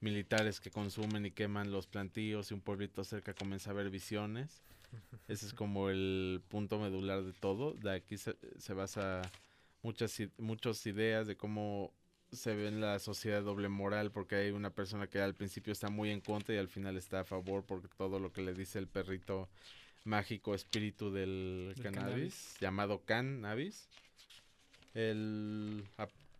[0.00, 4.62] militares que consumen y queman los plantíos y un pueblito cerca comienza a ver visiones.
[5.28, 7.74] Ese es como el punto medular de todo.
[7.74, 9.32] De aquí se, se basa
[9.82, 11.92] muchas, muchas ideas de cómo
[12.32, 15.88] se ve en la sociedad doble moral, porque hay una persona que al principio está
[15.88, 18.78] muy en contra y al final está a favor por todo lo que le dice
[18.78, 19.48] el perrito
[20.04, 22.56] mágico espíritu del, cannabis, cannabis.
[22.60, 23.88] llamado cannabis.
[24.94, 25.84] El,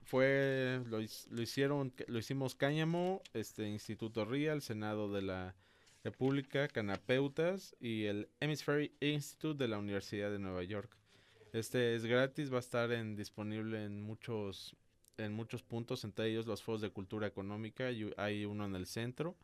[0.04, 5.54] fue, lo, lo hicieron, lo hicimos Cáñamo, este Instituto RIA, el Senado de la
[6.02, 10.96] República, Canapeutas y el Hemisphere Institute de la Universidad de Nueva York.
[11.52, 14.74] Este es gratis, va a estar en, disponible en muchos,
[15.24, 18.86] en muchos puntos, entre ellos los foros de cultura económica, y hay uno en el
[18.86, 19.36] centro,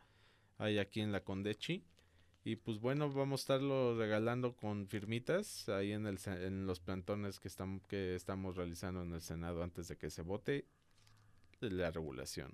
[0.57, 1.83] hay aquí en la Condechi.
[2.43, 7.39] Y pues bueno, vamos a estarlo regalando con firmitas ahí en, el, en los plantones
[7.41, 10.65] que, estamos que estamos realizando en el Senado antes de que se vote
[11.59, 12.53] la regulación.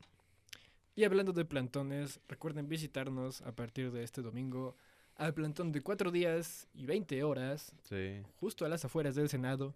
[0.96, 4.76] Y hablando de plantones, recuerden visitarnos a partir de este domingo
[5.16, 8.22] al plantón de 4 días y 20 horas, Sí.
[8.40, 9.76] justo a las afueras del Senado,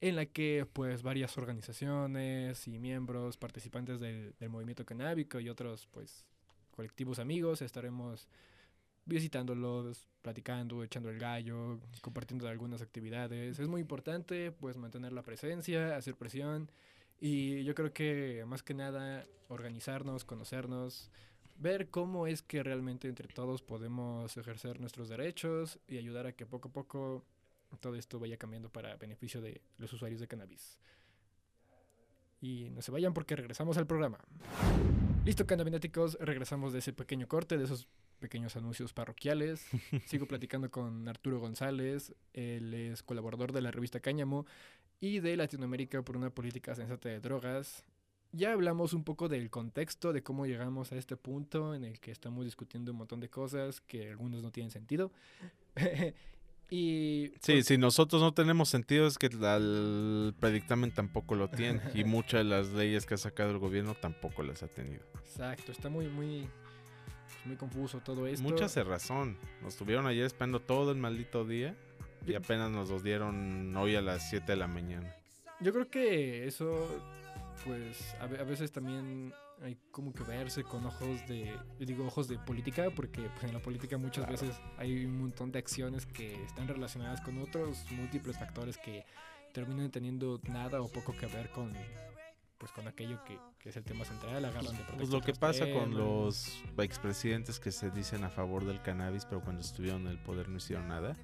[0.00, 6.24] en la que pues varias organizaciones y miembros participantes del, movimiento canábico y otros pues
[6.70, 8.28] colectivos amigos estaremos
[9.04, 13.58] visitándolos, platicando, echando el gallo, compartiendo algunas actividades.
[13.58, 16.70] Es muy importante pues mantener la presencia, hacer presión
[17.20, 21.10] y yo creo que más que nada organizarnos, conocernos,
[21.58, 26.46] ver cómo es que realmente entre todos podemos ejercer nuestros derechos y ayudar a que
[26.46, 27.24] poco a poco
[27.76, 30.80] todo esto vaya cambiando para beneficio de los usuarios de cannabis.
[32.40, 34.18] Y no se vayan porque regresamos al programa.
[35.24, 39.66] Listo, cannabináticos, regresamos de ese pequeño corte, de esos pequeños anuncios parroquiales.
[40.06, 44.46] Sigo platicando con Arturo González, él es colaborador de la revista Cáñamo
[45.00, 47.84] y de Latinoamérica por una política sensata de drogas.
[48.32, 52.10] Ya hablamos un poco del contexto, de cómo llegamos a este punto en el que
[52.10, 55.12] estamos discutiendo un montón de cosas que algunos no tienen sentido.
[56.70, 61.80] y Sí, si nosotros no tenemos sentido es que la- el predictamen tampoco lo tiene
[61.94, 65.02] y muchas de las leyes que ha sacado el gobierno tampoco las ha tenido.
[65.24, 66.40] Exacto, está muy, muy,
[67.26, 68.42] pues, muy confuso todo esto.
[68.48, 69.36] Mucha razón.
[69.62, 71.74] Nos tuvieron ayer esperando todo el maldito día
[72.26, 75.14] y apenas nos los dieron hoy a las 7 de la mañana.
[75.60, 76.88] Yo creo que eso,
[77.64, 82.38] pues, a veces también hay como que verse con ojos de, yo digo ojos de
[82.38, 84.40] política, porque pues, en la política muchas Claro.
[84.40, 89.04] veces hay un montón de acciones que están relacionadas con otros múltiples factores que
[89.52, 91.72] terminan teniendo nada o poco que ver con,
[92.58, 95.32] pues, con aquello que, que es el tema central, agarran de Pues pretexto lo que
[95.34, 100.08] pasa con los expresidentes que se dicen a favor del cannabis, pero cuando estuvieron en
[100.08, 101.16] el poder no hicieron nada.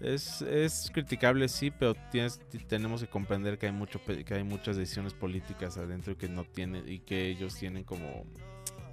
[0.00, 4.44] Es, es criticable, sí, pero tienes, ti- tenemos que comprender que hay mucho que hay
[4.44, 8.24] muchas decisiones políticas adentro y que no tienen y que ellos tienen como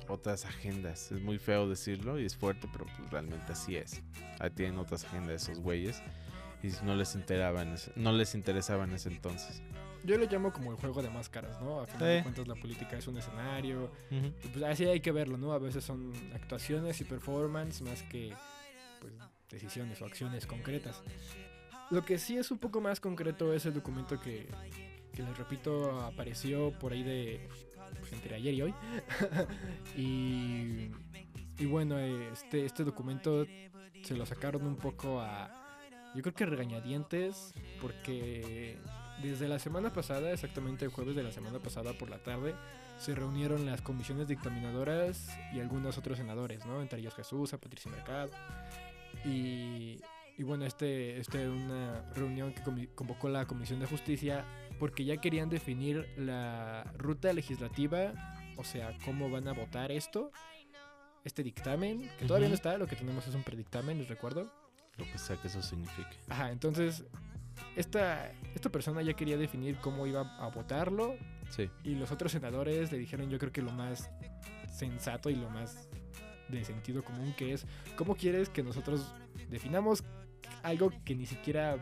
[0.07, 1.11] otras agendas.
[1.11, 4.01] Es muy feo decirlo y es fuerte, pero pues realmente así es.
[4.39, 6.01] Ahí tienen otras agendas esos güeyes
[6.61, 9.61] y no les enteraban, no les interesaba en ese entonces.
[10.05, 11.79] Yo lo llamo como el juego de máscaras, ¿no?
[11.81, 15.37] A final de cuentas la política es un escenario, Y pues así hay que verlo,
[15.37, 15.53] ¿no?
[15.53, 18.33] A veces son actuaciones y performance más que
[18.99, 19.13] pues,
[19.53, 21.01] decisiones o acciones concretas.
[21.89, 24.47] Lo que sí es un poco más concreto es el documento que,
[25.13, 27.47] que les repito apareció por ahí de
[27.99, 28.73] pues, entre ayer y hoy.
[29.95, 33.45] y, bueno, este, este documento
[34.03, 35.49] se lo sacaron un poco a,
[36.15, 38.77] yo creo que regañadientes, porque
[39.21, 42.55] desde la semana pasada, exactamente el jueves de la semana pasada por la tarde,
[42.99, 46.81] se reunieron las comisiones dictaminadoras y algunos otros senadores, ¿no?
[46.81, 48.29] Entre ellos Jesús, a Patricia Mercado.
[49.25, 49.99] Y,
[50.37, 54.45] y bueno, este, este una reunión que convocó la Comisión de Justicia
[54.79, 58.13] porque ya querían definir la ruta legislativa,
[58.57, 60.31] o sea, cómo van a votar esto,
[61.23, 64.51] este dictamen, que todavía no está, lo que tenemos es un predictamen, les recuerdo.
[64.97, 66.17] Lo que sea que eso signifique.
[66.29, 67.03] Ajá, entonces,
[67.75, 71.15] esta, esta persona ya quería definir cómo iba a votarlo.
[71.49, 71.69] Sí.
[71.83, 74.11] Y los otros senadores le dijeron, yo creo que lo más
[74.71, 75.87] sensato y lo más
[76.53, 79.13] de sentido común que es, ¿cómo quieres que nosotros
[79.49, 80.03] definamos
[80.63, 81.77] algo que ni siquiera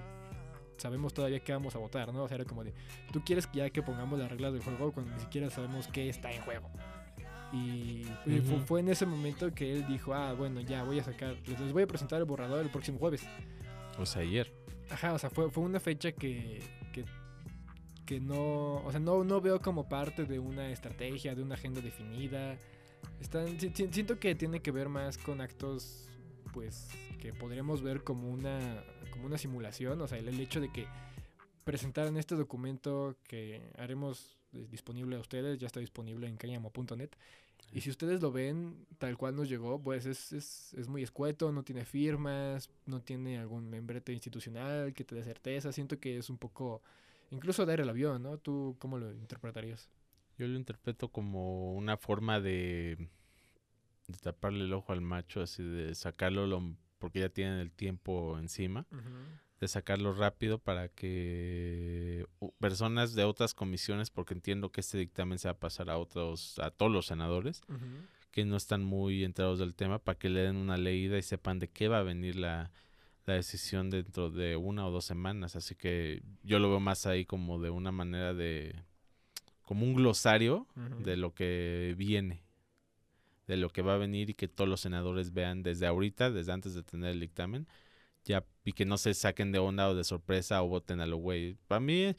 [0.78, 2.24] sabemos todavía qué vamos a votar, ¿no?
[2.24, 2.74] O sea, era como de,
[3.12, 6.32] tú quieres ya que pongamos las reglas del juego cuando ni siquiera sabemos qué está
[6.32, 6.70] en juego.
[7.54, 8.06] Y,
[8.66, 11.84] fue, en ese momento que él dijo, ah, bueno, ya voy a sacar, les voy
[11.84, 13.24] a presentar el borrador el próximo jueves.
[14.00, 14.52] O sea, ayer.
[14.90, 16.60] Ajá, o sea, fue, fue una fecha que,
[16.94, 17.04] que,
[18.06, 21.82] que no, o sea, no, no veo como parte de una estrategia, de una agenda
[21.82, 22.58] definida.
[23.20, 26.08] Están, siento que tiene que ver más con actos,
[26.54, 30.88] pues, que podríamos ver como una, como una simulación, o sea, el, hecho de que
[31.64, 37.12] presentaran este documento que haremos disponible a ustedes, ya está disponible en cañamo.net.
[37.72, 41.52] Y si ustedes lo ven tal cual nos llegó, pues es, es, es, muy escueto,
[41.54, 45.72] no tiene firmas, no tiene algún membrete institucional que te dé certeza.
[45.72, 46.82] Siento que es un poco,
[47.30, 48.38] incluso dar el avión, ¿no?
[48.38, 49.88] ¿Tú cómo lo interpretarías?
[50.42, 52.98] Yo lo interpreto como una forma de,
[54.08, 58.40] de taparle el ojo al macho, así de sacarlo lo porque ya tienen el tiempo
[58.40, 58.88] encima,
[59.60, 62.26] de sacarlo rápido para que
[62.60, 66.58] personas de otras comisiones, porque entiendo que este dictamen se va a pasar a otros,
[66.58, 67.62] a todos los senadores,
[68.32, 71.60] que no están muy enterados del tema, para que le den una leída y sepan
[71.60, 72.72] de qué va a venir la,
[73.28, 75.56] decisión dentro de una o dos semanas.
[75.56, 78.76] Así que yo lo veo más ahí como de una manera de,
[79.64, 80.68] como un glosario
[81.04, 82.44] de lo que viene
[83.52, 86.54] de lo que va a venir y que todos los senadores vean desde ahorita, desde
[86.54, 87.68] antes de tener el dictamen,
[88.24, 91.18] ya y que no se saquen de onda o de sorpresa o voten a lo
[91.18, 91.58] güey.
[91.68, 92.16] Para mí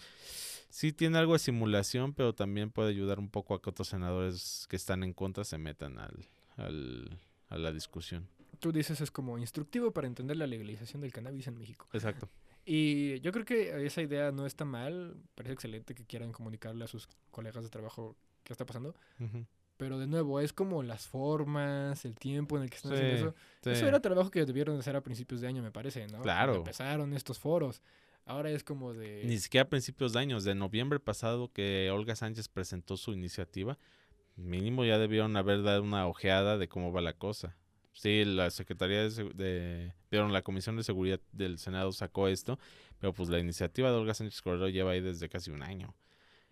[0.68, 4.66] sí tiene algo de simulación, pero también puede ayudar un poco a que otros senadores
[4.68, 8.28] que están en contra se metan al, al, a la discusión.
[8.58, 11.88] Tú dices es como instructivo para entender la legalización del cannabis en México.
[11.94, 12.28] Exacto.
[12.64, 16.86] Y yo creo que esa idea no está mal, parece excelente que quieran comunicarle a
[16.86, 18.94] sus colegas de trabajo qué está pasando.
[19.76, 23.34] Pero de nuevo, es como las formas, el tiempo en el que están haciendo eso.
[23.64, 26.22] Eso era trabajo que debieron hacer a principios de año, me parece, ¿no?
[26.22, 26.54] Claro.
[26.56, 27.82] empezaron estos foros.
[28.24, 29.22] Ahora es como de...
[29.24, 33.76] Ni siquiera a principios de año, de noviembre pasado que Olga Sánchez presentó su iniciativa,
[34.36, 37.56] mínimo ya debieron haber dado una ojeada de cómo va la cosa.
[37.92, 42.58] Sí, la Secretaría de, de la Comisión de Seguridad del Senado sacó esto,
[42.98, 45.94] pero pues la iniciativa de Olga Sánchez Cordero lleva ahí desde casi un año.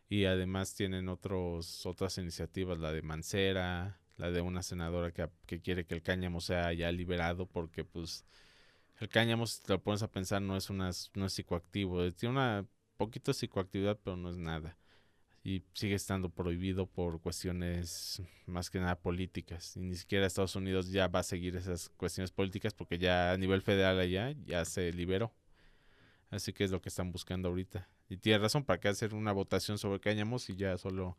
[0.08, 5.60] Y además tienen otros otras iniciativas, la de Mancera, la de una senadora que, que
[5.60, 8.24] quiere que el cáñamo sea ya liberado porque pues
[9.00, 12.34] el cáñamo si te lo pones a pensar no es una no es psicoactivo, tiene
[12.34, 12.66] una
[12.98, 14.76] poquito psicoactividad pero no es nada
[15.42, 20.90] y sigue estando prohibido por cuestiones más que nada políticas y ni siquiera Estados Unidos
[20.90, 24.92] ya va a seguir esas cuestiones políticas porque ya a nivel federal allá ya se
[24.92, 25.32] liberó
[26.30, 29.32] así que es lo que están buscando ahorita y tiene razón, ¿para qué hacer una
[29.32, 31.16] votación sobre cáñamo si ya solo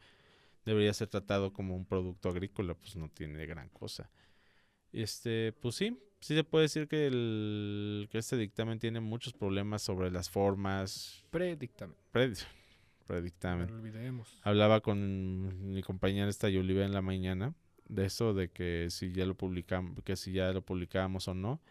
[0.65, 2.75] debería ser tratado como un producto agrícola?
[2.75, 4.11] Pues no tiene gran cosa.
[4.91, 9.81] Este, pues sí, sí se puede decir que, el, que este dictamen tiene muchos problemas
[9.81, 11.23] sobre las formas.
[11.31, 11.95] Predictamen.
[12.11, 12.60] predictamen.
[13.67, 14.39] No lo olvidemos.
[14.43, 17.53] Hablaba con mi compañera esta Yoliva en la mañana
[17.91, 21.61] de eso, de que si ya lo publicamos, que si ya lo publicábamos o no.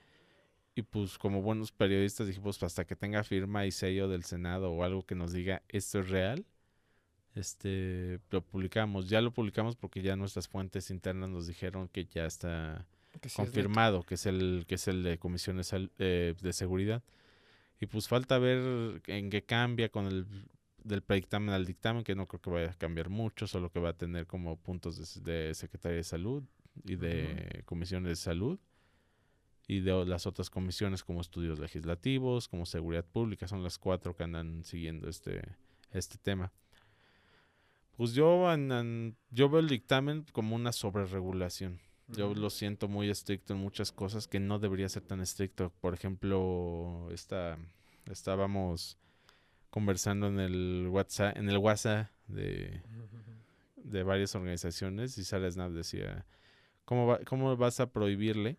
[0.75, 4.71] Y pues como buenos periodistas dijimos, pues, hasta que tenga firma y sello del Senado
[4.71, 6.47] o algo que nos diga esto es real,
[7.35, 9.09] este lo publicamos.
[9.09, 12.87] Ya lo publicamos porque ya nuestras fuentes internas nos dijeron que ya está
[13.35, 17.03] confirmado, que es el que es el de comisiones eh, de seguridad.
[17.81, 20.27] Y pues falta ver en qué cambia con el
[20.85, 23.91] del predictamen al dictamen, que no creo que vaya a cambiar mucho, solo que va
[23.91, 26.43] a tener como puntos de, de Secretaría de Salud
[26.85, 28.59] y de comisiones de salud
[29.67, 34.25] y de las otras comisiones como estudios legislativos, como seguridad pública, son las cuatro que
[34.25, 35.43] andan siguiendo este,
[35.93, 36.53] este tema.
[37.97, 38.49] Pues yo,
[39.31, 41.79] yo veo el dictamen como una sobreregulación.
[42.09, 45.73] Yo lo siento muy estricto en muchas cosas que no debería ser tan estricto.
[45.81, 47.57] Por ejemplo, esta,
[48.07, 48.99] estábamos
[49.71, 52.83] conversando en el WhatsApp, en el WhatsApp de,
[53.77, 56.27] de varias organizaciones y Sara Snap decía,
[56.85, 58.59] ¿cómo, va- cómo vas a prohibirle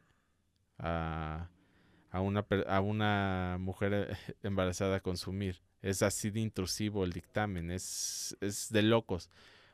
[0.77, 1.49] a,
[2.11, 5.61] a, una, a una mujer embarazada consumir?
[5.81, 9.29] Es así de intrusivo el dictamen, es, es de locos.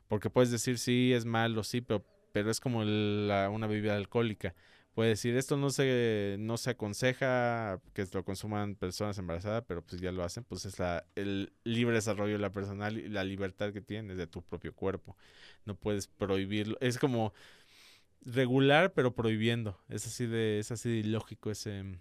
[0.07, 4.55] Porque puedes decir, sí, es malo, sí, pero, pero es como la- una bebida alcohólica.
[4.97, 10.01] Puede decir, esto no se, no se aconseja que lo consuman personas embarazadas, pero pues
[10.01, 13.71] ya lo hacen, pues es la, el libre desarrollo de la personal y la libertad
[13.73, 15.15] que tienes de tu propio cuerpo.
[15.65, 16.77] No puedes prohibirlo.
[16.81, 17.31] Es como
[18.25, 19.79] regular, pero prohibiendo.
[19.87, 21.99] Es así de, es así de ilógico ese,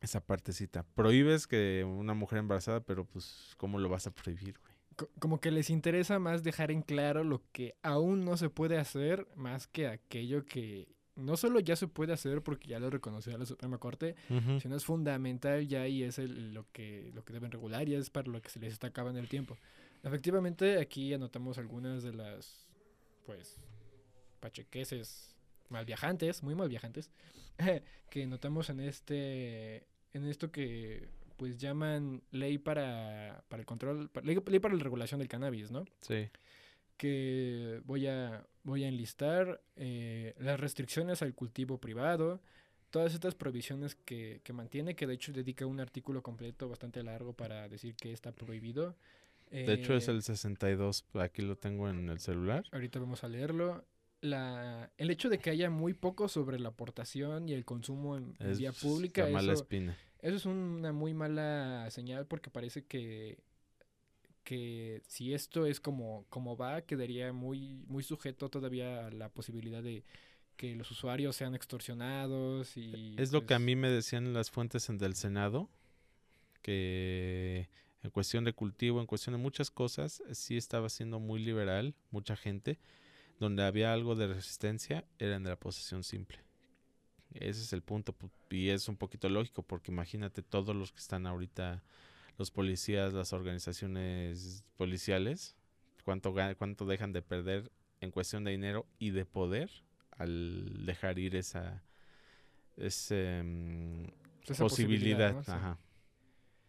[0.00, 0.84] esa partecita.
[0.94, 4.74] Prohíbes que una mujer embarazada, pero pues, ¿cómo lo vas a prohibir, güey?
[4.94, 8.78] Co- Como que les interesa más dejar en claro lo que aún no se puede
[8.78, 10.86] hacer, más que aquello que
[11.20, 14.14] no solo ya se puede hacer porque ya lo reconoció la Suprema Corte,
[14.60, 18.10] sino es fundamental ya y es el- lo, que, lo que deben regular y es
[18.10, 19.56] para lo que se les está acabando el tiempo.
[20.02, 22.66] Efectivamente, aquí anotamos algunas de las,
[23.26, 23.58] pues,
[24.40, 25.34] pachequeses
[25.68, 27.10] mal viajantes, muy mal viajantes,
[28.10, 34.58] que notamos en este, en esto que pues llaman ley para, para el control, ley
[34.60, 35.84] para la regulación del cannabis, ¿no?
[36.02, 36.28] Sí.
[37.00, 42.42] Que voy a, voy a enlistar eh, las restricciones al cultivo privado,
[42.90, 47.32] todas estas prohibiciones que, que mantiene, que de hecho dedica un artículo completo bastante largo
[47.32, 48.96] para decir que está prohibido.
[49.50, 52.66] De hecho es Eh, el 62, aquí lo tengo en el celular.
[52.70, 53.82] Ahorita vamos a leerlo.
[54.20, 58.36] La, el hecho de que haya muy poco sobre la aportación y el consumo en,
[58.40, 59.96] Es vía pública, la mala eso, espina.
[60.20, 63.38] eso es una muy mala señal porque parece que,
[64.44, 69.82] que si esto es como, como va, quedaría muy, muy sujeto todavía a la posibilidad
[69.82, 70.04] de
[70.56, 73.14] que los usuarios sean extorsionados y...
[73.18, 75.70] Es lo que a pues, mí me decían las fuentes en del Senado,
[76.62, 77.68] que
[78.02, 82.36] en cuestión de cultivo, en cuestión de muchas cosas, sí estaba siendo muy liberal, mucha
[82.36, 82.78] gente,
[83.38, 86.38] donde había algo de resistencia, era en la posesión simple.
[87.32, 90.98] Ese es el punto, pu- y es un poquito lógico, porque imagínate todos los que
[90.98, 91.82] están ahorita,
[92.38, 95.56] los policías, las organizaciones policiales,
[96.04, 97.70] cuánto, cuánto dejan de perder
[98.00, 99.70] en cuestión de dinero y de poder
[100.12, 101.82] al dejar ir esa,
[102.76, 104.04] ese, mm,
[104.48, 105.32] esa posibilidad.
[105.34, 105.42] ¿no?
[105.42, 105.50] Sí.
[105.50, 105.78] Ajá.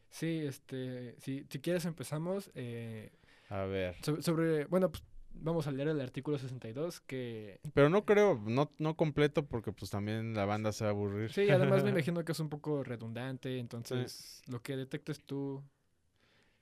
[0.10, 3.12] Sí, este, si, si quieres empezamos eh,
[3.50, 3.96] A ver.
[4.04, 5.04] sobre, sobre- bueno, pues
[5.34, 7.60] vamos a leer el artículo 62 que...
[7.74, 11.32] Pero no creo, no, no completo porque pues también la banda se va a aburrir.
[11.32, 15.64] Sí, además me imagino que es un poco redundante, entonces lo que detectes tú...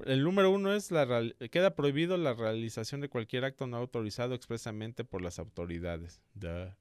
[0.06, 4.34] El número uno es la real- queda prohibido la realización de cualquier acto no autorizado
[4.34, 6.22] expresamente por las autoridades.
[6.36, 6.72] Duh.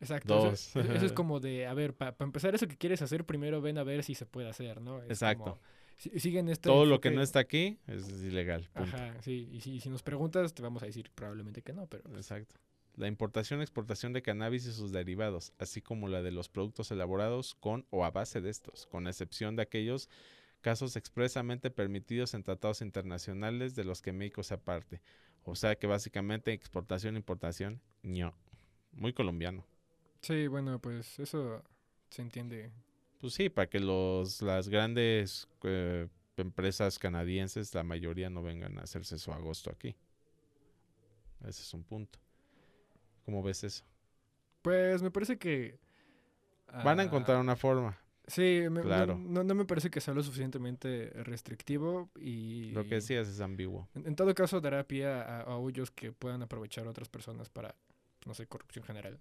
[0.00, 0.52] Exacto.
[0.52, 3.78] Eso, eso es como de, a ver, para empezar eso que quieres hacer, primero ven
[3.78, 5.02] a ver si se puede hacer, ¿no?
[5.02, 5.44] Es Exacto.
[5.44, 5.60] como-
[5.96, 8.68] siguen este Todo lo que no está aquí es ilegal.
[8.72, 8.96] punto.
[8.96, 9.48] Ajá, sí.
[9.52, 12.04] Y si, si nos preguntas, te vamos a decir probablemente que no, pero...
[12.04, 12.56] pues, Exacto.
[12.96, 17.56] La importación exportación de cannabis y sus derivados, así como la de los productos elaborados
[17.56, 20.08] con o a base de estos, con excepción de aquellos
[20.60, 25.02] casos expresamente permitidos en tratados internacionales de los que México sea parte.
[25.42, 28.34] O sea que básicamente exportación importación, no.
[28.92, 29.66] Muy colombiano.
[30.22, 31.62] Sí, bueno, pues eso
[32.08, 32.70] se entiende.
[33.24, 38.82] Pues sí, para que los las grandes eh, empresas canadienses, la mayoría no vengan a
[38.82, 39.96] hacerse su agosto aquí.
[41.40, 42.18] Ese es un punto.
[43.24, 43.82] ¿Cómo ves eso?
[44.60, 45.78] Pues me parece que...
[46.84, 47.98] Van a ah, encontrar una forma.
[48.26, 49.16] Sí, me- Claro.
[49.16, 52.72] no, no me parece que sea lo suficientemente restrictivo y...
[52.72, 53.88] Lo que decías es ambiguo.
[53.94, 57.74] En, en todo caso, dará pie a, a hoyos que puedan aprovechar otras personas para,
[58.26, 59.18] no sé, corrupción general.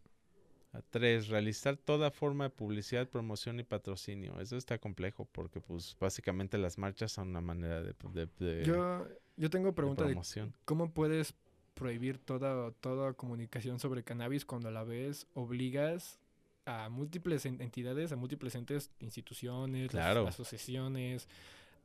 [0.73, 4.39] A tres, realizar toda forma de publicidad, promoción y patrocinio.
[4.41, 9.07] Eso está complejo porque pues básicamente las marchas son una manera de, de- de- Yo,
[9.37, 10.51] yo tengo pregunta de promoción.
[10.65, 11.35] cómo puedes
[11.75, 16.19] prohibir toda, toda comunicación sobre cannabis cuando a la vez obligas
[16.65, 20.23] a múltiples en- entidades, a múltiples entes, instituciones, Claro.
[20.23, 21.27] las asociaciones,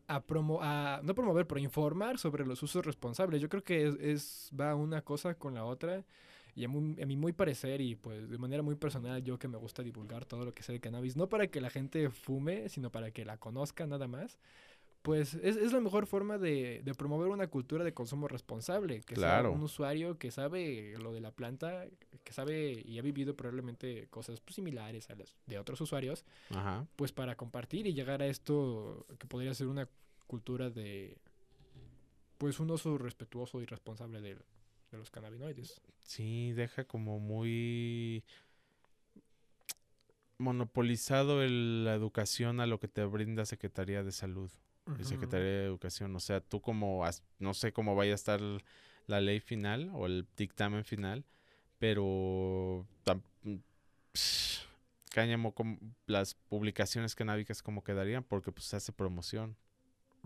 [0.06, 3.42] a, promo a no promover, pero informar sobre los usos responsables.
[3.42, 6.04] Yo creo que es, es- va una cosa con la otra.
[6.58, 9.46] Y a, mu- a mi muy parecer, y pues de manera muy personal, yo que
[9.46, 12.68] me gusta divulgar todo lo que sé de cannabis, no para que la gente fume,
[12.68, 14.38] sino para que la conozca nada más,
[15.02, 19.02] pues es, es la mejor forma de, de promover una cultura de consumo responsable.
[19.02, 19.50] Que Claro.
[19.50, 21.84] sea un usuario que sabe lo de la planta,
[22.24, 26.84] que sabe y ha vivido probablemente cosas pues, similares a las de otros usuarios, Ajá.
[26.96, 29.88] pues para compartir y llegar a esto que podría ser una
[30.26, 31.16] cultura de
[32.36, 34.36] pues un uso respetuoso y responsable de,
[34.90, 35.80] de los cannabinoides.
[36.00, 38.24] Sí, deja como muy
[40.38, 44.50] monopolizado el- la educación a lo que te brinda Secretaría de Salud.
[44.86, 45.04] y.
[45.04, 46.14] Secretaría de Educación.
[46.16, 47.04] O sea, tú como,
[47.38, 48.40] no sé cómo vaya a estar
[49.06, 51.24] la ley final o el dictamen final,
[51.78, 53.22] pero tam-
[54.14, 54.60] psh,
[55.10, 59.56] cáñamo, com- las publicaciones canábicas cómo quedarían, porque pues se hace promoción.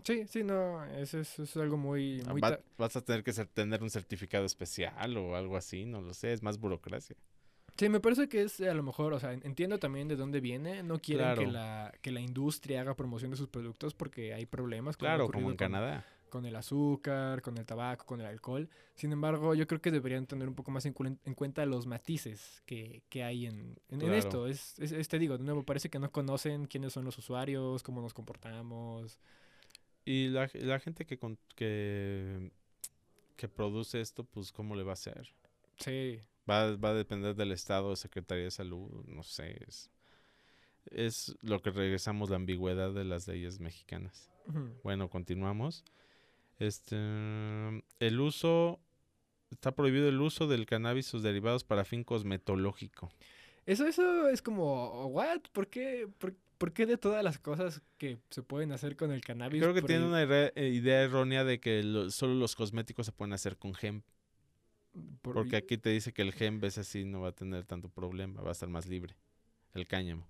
[0.03, 2.21] Sí, sí, no, eso es, algo muy...
[2.27, 5.55] Ah, muy va- ta- vas a tener que ser- tener un certificado especial o algo
[5.55, 7.15] así, no lo sé, es más burocracia.
[7.77, 10.83] Sí, me parece que es a lo mejor, o sea, entiendo también de dónde viene.
[10.83, 14.95] No quieren que, la, que la industria haga promoción de sus productos porque hay problemas.
[14.97, 16.05] como Claro, como en con- Canadá.
[16.29, 18.69] con el azúcar, con el tabaco, con el alcohol.
[18.95, 21.87] Sin embargo, yo creo que deberían tener un poco más en, cuen- en cuenta los
[21.87, 24.45] matices que, que hay en, en- esto.
[24.47, 27.81] Es, es- es- te digo, de nuevo, parece que no conocen quiénes son los usuarios,
[27.81, 29.17] cómo nos comportamos.
[30.05, 32.51] Y la, la gente que, con- que,
[33.35, 35.33] que produce esto, pues, ¿cómo le va a hacer?
[35.77, 39.63] Sí, Va, va a depender del Estado, de Secretaría de Salud, no sé.
[39.65, 39.89] Es,
[40.91, 44.29] es lo que regresamos la ambigüedad de las leyes mexicanas.
[44.83, 45.85] Bueno, continuamos.
[46.59, 48.81] Este, el uso,
[49.51, 53.09] está prohibido el uso del cannabis y sus derivados para fin cosmetológico.
[53.65, 55.39] Eso, eso es como, ¿what?
[55.53, 59.19] ¿Por qué, por, por qué de todas las cosas que se pueden hacer con el
[59.19, 59.61] cannabis?
[59.61, 63.11] Creo que prohib- tiene una eh, idea errónea de que lo- solo los cosméticos se
[63.11, 64.05] pueden hacer con hemp.
[65.21, 67.89] por- Porque aquí te dice que el hemp es así, no va a tener tanto
[67.89, 69.15] problema, va a estar más libre.
[69.73, 70.25] El cáñamo.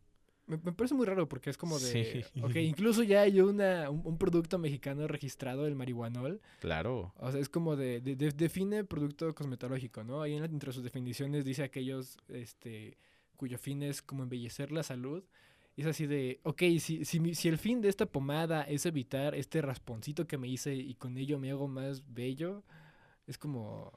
[0.48, 1.86] Me, me parece muy raro porque es como de...
[2.34, 2.42] Sí.
[2.42, 6.42] Ok, incluso ya hay una, un, un producto mexicano registrado, el marihuanol.
[6.62, 7.14] Claro.
[7.18, 10.22] O sea, es como de, de- de- define producto cosmetológico, ¿no?
[10.24, 12.98] Ahí en la- entre sus definiciones dice aquellos este,
[13.36, 15.24] cuyo fin es como embellecer la salud.
[15.76, 19.34] Y es así de, ok, si, si, si el fin de esta pomada es evitar
[19.34, 22.64] este rasponcito que me hice y con ello me hago más bello,
[23.26, 23.92] es como,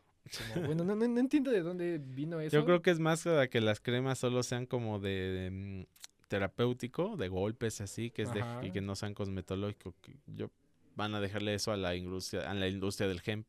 [0.54, 2.56] como, bueno, no, no, no entiendo de dónde vino eso.
[2.56, 5.86] Yo creo que es más para que las cremas solo sean como de, de, mm,
[6.28, 9.94] terapéutico, de golpes así, que es de, y que no sean cosmetológico.
[10.00, 10.50] que yo
[10.94, 13.46] van a dejarle eso a la industria, a la industria del hemp,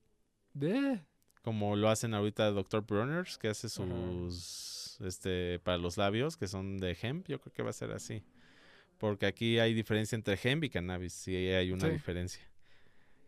[0.53, 1.01] De...
[1.43, 2.85] como lo hacen ahorita Dr.
[2.85, 3.77] Bruners, que hace Ajá.
[5.01, 8.23] Este para los labios que son de hemp, yo creo que va a ser así.
[8.97, 11.91] Porque aquí hay diferencia entre hemp y cannabis, sí hay una Sí.
[11.91, 12.41] diferencia.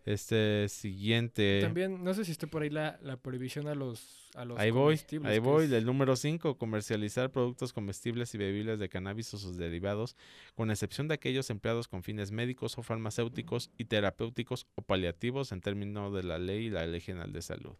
[0.05, 4.45] Este siguiente También, no sé si esté por ahí la, la prohibición a los, a
[4.45, 5.65] los Ahí voy, ahí voy.
[5.65, 10.15] es- El número 5, comercializar productos comestibles y bebibles de cannabis o sus derivados,
[10.55, 15.61] con excepción de aquellos empleados con fines médicos o farmacéuticos y terapéuticos o paliativos en
[15.61, 17.75] términos de la ley y la ley general de salud.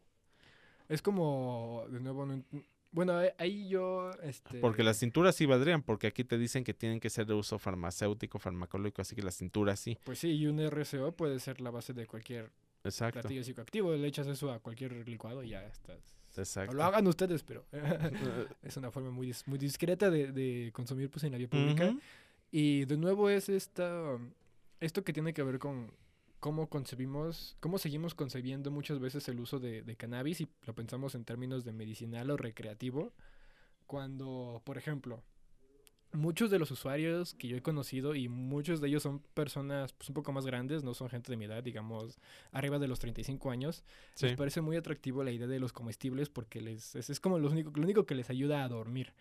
[0.90, 2.44] Es como, de nuevo, no
[2.92, 4.60] bueno, ahí- yo, este...
[4.60, 7.60] Porque las cinturas sí valdrían, porque aquí te dicen que tienen que ser de uso
[7.60, 9.98] farmacéutico, farmacológico, así que las cinturas sí.
[10.04, 12.52] Pues sí, y un RCO puede ser la base de cualquier
[12.84, 13.20] Exacto.
[13.22, 13.94] platillo psicoactivo.
[13.96, 16.16] Le echas eso a cualquier licuado y ya estás.
[16.38, 16.76] Exacto.
[16.76, 17.66] lo hagan ustedes, pero
[18.64, 21.94] es una forma muy, muy discreta de, de consumir pues, en la vía pública.
[22.52, 24.18] Y de nuevo es esta,
[24.80, 25.92] esto que tiene que ver con
[26.40, 31.16] cómo concebimos, cómo seguimos concebiendo muchas veces el uso de, de cannabis y lo pensamos
[31.16, 33.14] en términos de medicinal o recreativo.
[33.88, 35.24] Cuando, por ejemplo,
[36.14, 40.10] muchos de los usuarios que yo he conocido y muchos de ellos son personas pues,
[40.10, 42.20] un poco más grandes, no son gente de mi edad, digamos,
[42.52, 43.84] arriba de los 35 años,
[44.16, 44.28] Sí.
[44.28, 47.50] les parece muy atractivo la idea de los comestibles porque les es, es como lo
[47.50, 49.14] único, lo único que les ayuda a dormir.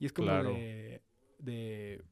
[0.00, 0.50] Y es como Claro.
[0.50, 1.02] de,
[1.38, 2.02] de-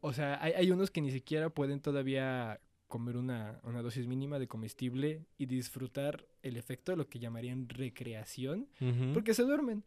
[0.00, 4.38] O sea, hay, hay unos que ni siquiera pueden todavía comer una, una dosis mínima
[4.38, 9.12] de comestible y disfrutar el efecto de lo que llamarían recreación Ujú.
[9.12, 9.82] porque se duermen.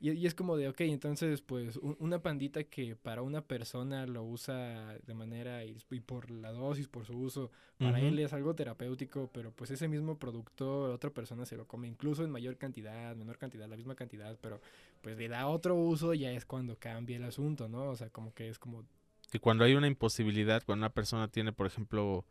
[0.00, 4.06] Y, y es como de, ok, entonces, pues, un- una pandita que para una persona
[4.06, 8.08] lo usa de manera, y, y por la dosis, por su uso, para Ujú.
[8.08, 12.22] él es algo terapéutico, pero pues ese mismo producto otra persona se lo come, incluso
[12.24, 14.60] en mayor cantidad, menor cantidad, la misma cantidad, pero
[15.00, 17.88] pues le da otro uso, ya es cuando cambia el asunto, ¿no?
[17.90, 18.84] O sea, como que es como,
[19.32, 22.24] Y cuando hay una imposibilidad, cuando una persona tiene, por ejemplo,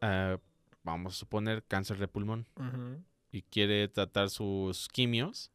[0.00, 0.38] ah,
[0.82, 2.46] vamos a suponer cáncer de pulmón
[3.32, 5.50] y quiere tratar sus quimios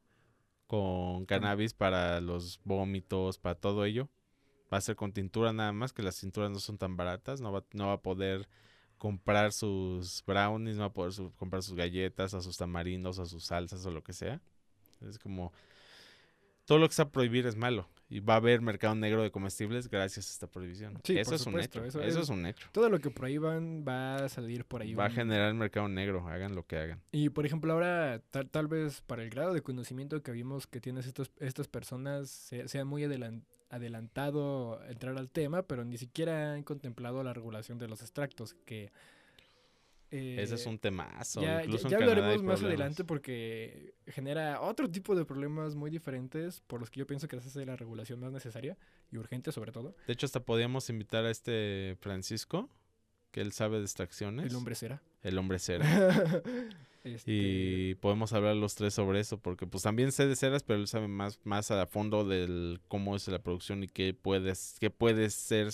[0.67, 4.09] con cannabis para los vómitos, para todo ello,
[4.73, 7.51] va a ser con tintura nada más, que las tinturas no son tan baratas, no
[7.51, 8.47] va, no va a poder
[8.97, 13.25] comprar sus brownies, no va a poder su- comprar sus galletas, o sus tamarindos, o
[13.25, 14.41] sus salsas, o lo que sea.
[15.07, 15.53] Es como,
[16.65, 17.87] todo lo que está prohibir es malo.
[18.07, 20.99] Y va a haber mercado negro de comestibles gracias a esta prohibición.
[21.03, 21.97] Sí, eso es supuesto, un hecho.
[21.97, 22.67] eso Eso, es- es un hecho.
[22.71, 24.93] todo lo que prohíban va a salir por ahí.
[24.93, 27.01] Va a generar mercado negro, hagan lo que hagan.
[27.11, 30.79] Y por ejemplo, ahora tal, tal vez para el grado de conocimiento que vimos que
[30.79, 36.53] tienes estos, estas personas, se- sea muy adelan- adelantado entrar al tema, pero ni siquiera
[36.53, 38.91] han contemplado la regulación de los extractos, que...
[40.17, 41.41] eh, Ese es un temazo.
[41.41, 45.89] ya, ya- Incluso ya hay hablaremos más adelante porque genera otro tipo de problemas muy
[45.91, 48.77] diferentes por los que yo pienso que esa es la regulación más necesaria
[49.11, 49.95] y urgente sobre todo.
[50.07, 52.69] De hecho, hasta podíamos invitar a este Francisco,
[53.31, 54.45] que él sabe de extracciones.
[54.51, 55.01] El hombre será.
[55.21, 55.85] El hombre cera.
[57.05, 60.79] Este, Y podemos hablar los tres sobre eso, porque pues también sé de ceras, pero
[60.79, 64.89] él sabe más, más a fondo del cómo es la producción y qué puedes, qué
[64.89, 65.67] puede ser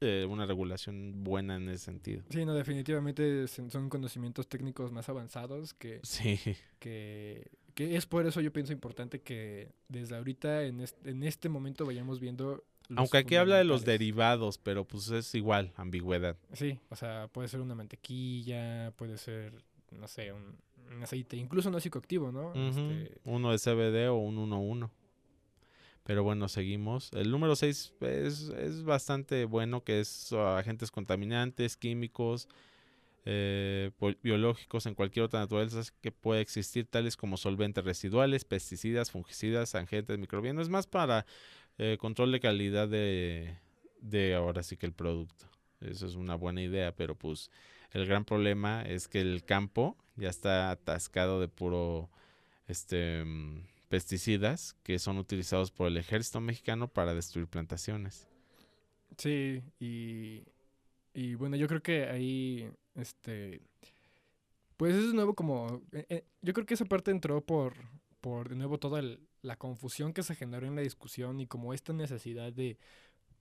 [0.00, 2.22] eh, una regulación buena en ese sentido.
[2.30, 6.38] Sí, no, definitivamente son conocimientos técnicos más avanzados que, Sí,
[6.78, 11.48] que, que es por eso yo pienso importante que desde ahorita en este, en este
[11.48, 12.64] momento vayamos viendo...
[12.88, 16.36] los aunque aquí habla de los derivados, pero pues es igual, ambigüedad.
[16.52, 19.52] Sí, o sea, puede ser una mantequilla, puede ser,
[19.90, 20.56] no sé, un,
[20.94, 22.52] un aceite, incluso no psicoactivo, ¿no?
[22.54, 24.90] Este, Uno de CBD o un 1-1.
[26.04, 27.10] Pero bueno, seguimos.
[27.12, 32.46] El número 6 es, es bastante bueno, que es ah, agentes contaminantes, químicos,
[33.24, 33.90] eh,
[34.22, 40.18] biológicos en cualquier otra naturaleza que pueda existir, tales como solventes residuales, pesticidas, fungicidas, agentes
[40.18, 40.64] microbianos.
[40.64, 41.24] Es más para
[41.78, 43.56] eh, control de calidad de,
[44.00, 45.46] de ahora sí que el producto.
[45.80, 47.50] Eso es una buena idea, pero pues
[47.92, 52.10] el gran problema es que el campo ya está atascado de puro
[52.66, 58.28] este mm, pesticidas que son utilizados por el ejército mexicano para destruir plantaciones.
[59.16, 60.42] Sí, y,
[61.12, 63.60] y bueno, yo creo que ahí, este,
[64.76, 67.74] pues es de nuevo como, eh, eh, yo creo que esa parte entró por,
[68.20, 69.02] por de nuevo toda
[69.42, 72.78] la confusión que se generó en la discusión y como esta necesidad de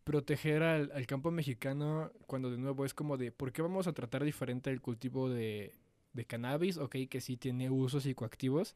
[0.04, 3.94] proteger al, al campo mexicano cuando de nuevo es como de, ¿por qué vamos a
[3.94, 5.74] tratar diferente el cultivo de,
[6.12, 6.78] de cannabis?
[6.78, 8.76] Ok, que sí tiene usos psicoactivos,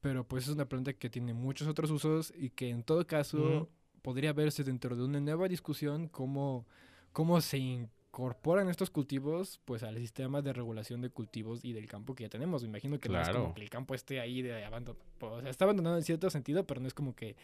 [0.00, 3.68] pero pues es una planta que tiene muchos otros usos y que en todo caso
[4.02, 6.66] podría verse dentro de una nueva discusión cómo,
[7.12, 12.14] cómo se incorporan estos cultivos pues al sistema de regulación de cultivos y del campo
[12.14, 12.62] que ya tenemos.
[12.62, 15.04] Me imagino que no es como que el campo esté ahí de abandonado.
[15.20, 17.36] O sea, está abandonado en cierto sentido, pero no es como que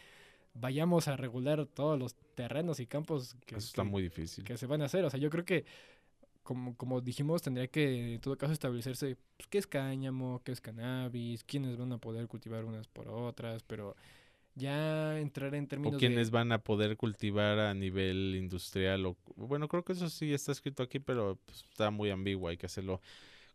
[0.55, 4.43] vayamos a regular todos los terrenos y campos que, Eso está que- muy difícil.
[4.43, 5.05] que se van a hacer.
[5.05, 5.65] O sea, yo creo que,
[6.47, 10.61] como, como dijimos, tendría que en todo caso establecerse pues, qué es cáñamo, qué es
[10.61, 13.97] cannabis, quiénes van a poder cultivar unas por otras, pero
[14.55, 16.37] ya entrar en O términos quienes de...
[16.37, 19.05] van a poder cultivar a nivel industrial.
[19.07, 22.55] O, bueno, creo que eso sí está escrito aquí, pero pues, está muy ambiguo, hay
[22.57, 23.01] que hacerlo.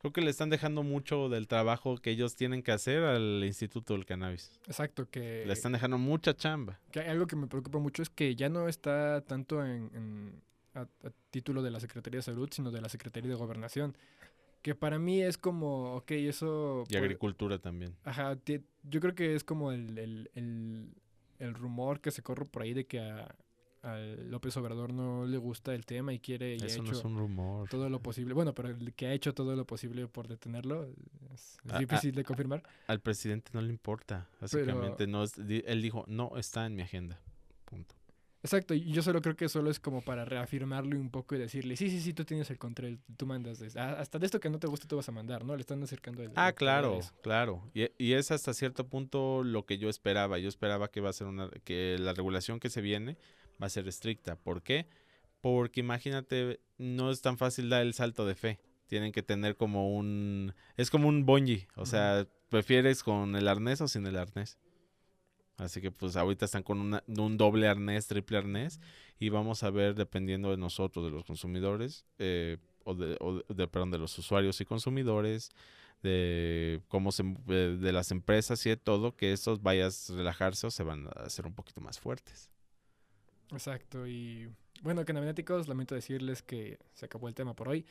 [0.01, 3.95] Creo que le están dejando mucho del trabajo que ellos tienen que hacer al Instituto
[3.95, 4.51] del Cannabis.
[4.66, 6.78] Exacto, que, Le están dejando mucha chamba.
[6.90, 10.43] que algo que me preocupa mucho es que ya no está tanto en, en-
[10.74, 13.96] a, a título de la Secretaría de Salud, sino de la Secretaría de Gobernación.
[14.62, 16.84] Que para mí es como, ok, eso...
[16.88, 17.96] Y agricultura también.
[18.04, 20.88] Ajá, yo creo que es como el, el, el,
[21.40, 23.34] el rumor que se corre por ahí de que a,
[23.82, 27.04] a López Obrador no le gusta el tema y quiere y ha Eso no es
[27.04, 27.68] un rumor.
[27.68, 28.34] todo lo posible.
[28.34, 30.94] Bueno, pero el que ha hecho todo lo posible por detenerlo es,
[31.34, 31.78] es Ah, ah.
[31.80, 32.62] difícil de confirmar.
[32.86, 34.28] Al presidente no le importa.
[34.40, 37.18] Básicamente, no es- él dijo, no está en mi agenda.
[37.64, 37.96] Punto.
[38.43, 41.76] Exacto, y yo solo creo que solo es como para reafirmarlo un poco y decirle,
[41.76, 43.61] sí, sí, sí, tú tienes el control, tú mandas.
[43.61, 45.55] de- hasta de esto que no te gusta tú vas a mandar, ¿no?
[45.55, 46.32] Le están acercando el...
[46.34, 47.70] Ah, claro, claro.
[47.72, 50.38] Y, y es hasta cierto punto lo que yo esperaba.
[50.38, 53.16] Yo esperaba que va a ser una, que la regulación que se viene
[53.62, 54.34] va a ser estricta.
[54.34, 54.86] ¿Por qué?
[55.40, 58.59] Porque imagínate, no es tan fácil dar el salto de fe.
[58.88, 61.68] Tienen que tener como un, es como un bungee.
[61.76, 64.59] O sea, prefieres con el arnés o sin el arnés.
[65.62, 68.80] Así que pues ahorita están con una- un doble arnés, triple arnés.
[69.18, 73.98] Y vamos a ver, dependiendo de nosotros, de los consumidores, eh, o, de, perdón, de
[73.98, 75.50] los usuarios y consumidores,
[76.02, 80.70] de cómo se de, las empresas y de todo, que estos vayas a relajarse o
[80.70, 82.50] se van a hacer un poquito más fuertes.
[83.52, 84.50] Exacto, y
[84.82, 87.86] bueno, canabinéticos, lamento decirles que se acabó el tema por hoy.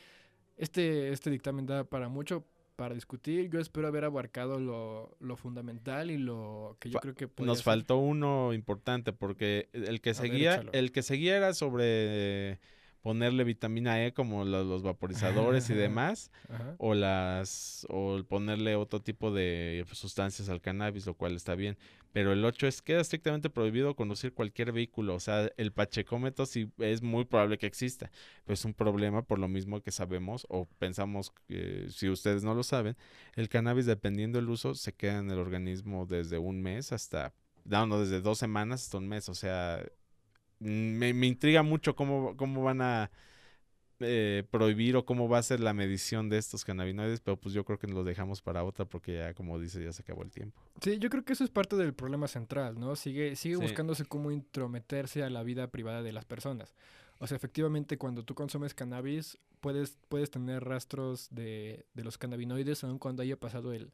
[0.57, 2.43] Este, este dictamen da para mucho
[2.81, 3.47] para discutir.
[3.51, 7.65] Yo espero haber abarcado lo, lo fundamental y lo que yo creo que Nos ser.
[7.65, 12.57] faltó uno importante porque el que ver, seguía, el que seguía era sobre
[13.03, 16.73] ponerle vitamina E como lo- los vaporizadores y demás, Ajá.
[16.79, 21.77] o las o ponerle otro tipo de sustancias al cannabis, lo cual está bien.
[22.13, 26.71] Pero el 8 es queda estrictamente prohibido conducir cualquier vehículo, o sea, el pachecómetro sí
[26.79, 28.11] es muy probable que exista,
[28.43, 32.53] pero es un problema por lo mismo que sabemos o pensamos que si ustedes no
[32.53, 32.97] lo saben,
[33.35, 37.33] el cannabis dependiendo del uso se queda en el organismo desde un mes hasta
[37.65, 39.83] no, no, desde dos semanas hasta un mes, o sea,
[40.59, 43.11] me, me intriga mucho cómo, cómo van a
[44.03, 47.63] eh, prohibir o cómo va a ser la medición de estos cannabinoides, pero pues yo
[47.65, 50.61] creo que lo dejamos para otra porque ya, como dice, ya se acabó el tiempo.
[50.81, 52.95] Sí, yo creo que eso es parte del problema central, ¿no?
[52.95, 53.61] Sigue, sigue Sí.
[53.61, 56.75] buscándose cómo intrometerse a la vida privada de las personas.
[57.19, 62.83] O sea, efectivamente, cuando tú consumes cannabis, puedes, puedes tener rastros de, de los cannabinoides,
[62.83, 63.91] aun cuando haya pasado el,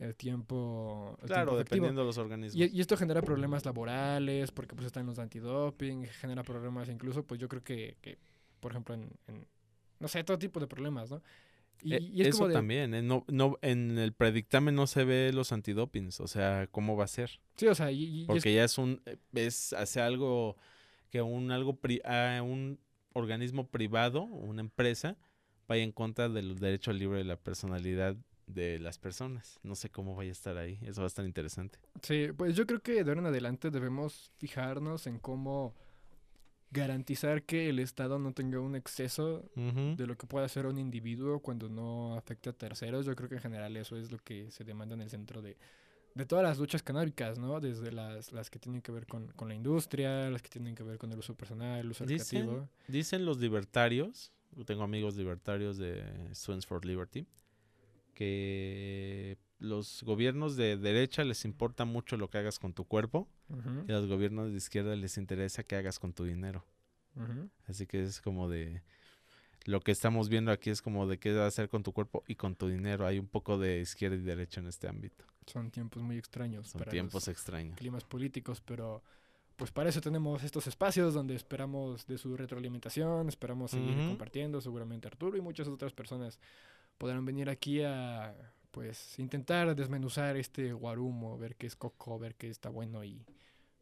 [0.00, 1.16] el tiempo.
[1.22, 2.60] el Claro, tiempo dependiendo de los organismos.
[2.60, 7.40] Y, y esto genera problemas laborales, porque pues están los antidoping, genera problemas incluso, pues
[7.40, 8.18] yo creo que, que,
[8.64, 9.46] por ejemplo, en, en-
[10.00, 11.22] no sé, todo tipo de problemas, ¿no?
[11.82, 14.86] Y, Eh, y es Eso como de, también, eh, no, no, en el predictamen no
[14.86, 17.40] se ve los antidopings, o sea, ¿cómo va a ser?
[17.56, 19.02] Sí, o sea, y, y es Porque ya es un,
[19.34, 20.56] es hace algo
[21.10, 22.78] que un algo pri- a un
[23.12, 25.18] organismo privado, una empresa,
[25.68, 29.60] vaya en contra del derecho libre de la personalidad de las personas.
[29.62, 31.78] No sé cómo vaya a estar ahí, eso va a estar interesante.
[32.00, 35.74] Sí, pues yo creo que de ahora en adelante debemos fijarnos en cómo
[36.74, 41.38] garantizar que el Estado no tenga un exceso de lo que puede hacer un individuo
[41.40, 43.06] cuando no afecta a terceros.
[43.06, 45.56] Yo creo que en general eso es lo que se demanda en el centro de,
[46.14, 47.60] de todas las luchas canábicas, ¿no?
[47.60, 50.82] Desde las, las que tienen que ver con, con la industria, las que tienen que
[50.82, 52.68] ver con el uso personal, el uso Dicen, recreativo.
[52.88, 56.02] dicen los libertarios, yo tengo amigos libertarios de
[56.34, 57.26] Students for Liberty,
[58.14, 63.84] que los gobiernos de derecha les importa mucho lo que hagas con tu cuerpo Ujú,
[63.88, 66.64] y a los gobiernos de izquierda les interesa que hagas con tu dinero.
[67.16, 67.48] ujú.
[67.66, 68.82] Así que es como de...
[69.66, 72.22] Lo que estamos viendo aquí es como de qué vas a hacer con tu cuerpo
[72.26, 73.06] y con tu dinero.
[73.06, 75.24] Hay un poco de izquierda y derecha en este ámbito.
[75.46, 77.76] Son tiempos muy extraños Son para tiempos los extraños.
[77.78, 79.02] climas políticos, pero
[79.56, 84.08] pues para eso tenemos estos espacios donde esperamos de su retroalimentación, esperamos seguir Ujú.
[84.08, 86.38] compartiendo, seguramente Arturo y muchas otras personas
[86.98, 88.34] podrán venir aquí a
[88.74, 93.24] pues intentar desmenuzar este guarumo, ver qué es coco, ver qué está bueno y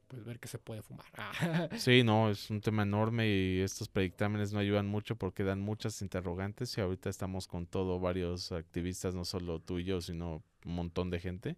[0.07, 1.07] pues ver qué se puede fumar.
[1.17, 5.61] Ah, Sí, no, es un tema enorme y estos predictámenes no ayudan mucho porque dan
[5.61, 10.43] muchas interrogantes y ahorita estamos con todo, varios activistas, no solo tú y yo, sino
[10.67, 11.57] un montón de gente,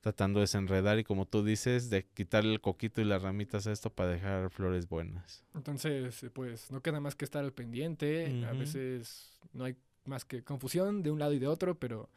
[0.00, 3.72] tratando de desenredar y como tú dices, de quitarle el coquito y las ramitas a
[3.72, 5.44] esto para dejar flores buenas.
[5.56, 10.44] Entonces, pues no queda más que estar al pendiente, a veces no hay más que
[10.44, 12.08] confusión de un lado y de otro, pero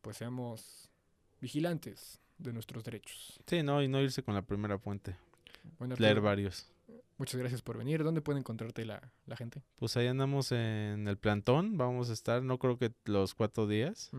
[0.00, 0.88] pues seamos
[1.40, 3.40] vigilantes de nuestros derechos.
[3.46, 5.16] Sí, no, y no irse con la primera fuente,
[5.78, 6.66] Bueno, leer Arturo, varios.
[7.18, 8.02] muchas gracias por venir.
[8.02, 9.62] ¿Dónde puede encontrarte la, la gente?
[9.76, 14.10] Pues ahí andamos en el plantón, vamos a estar, no creo que los cuatro días,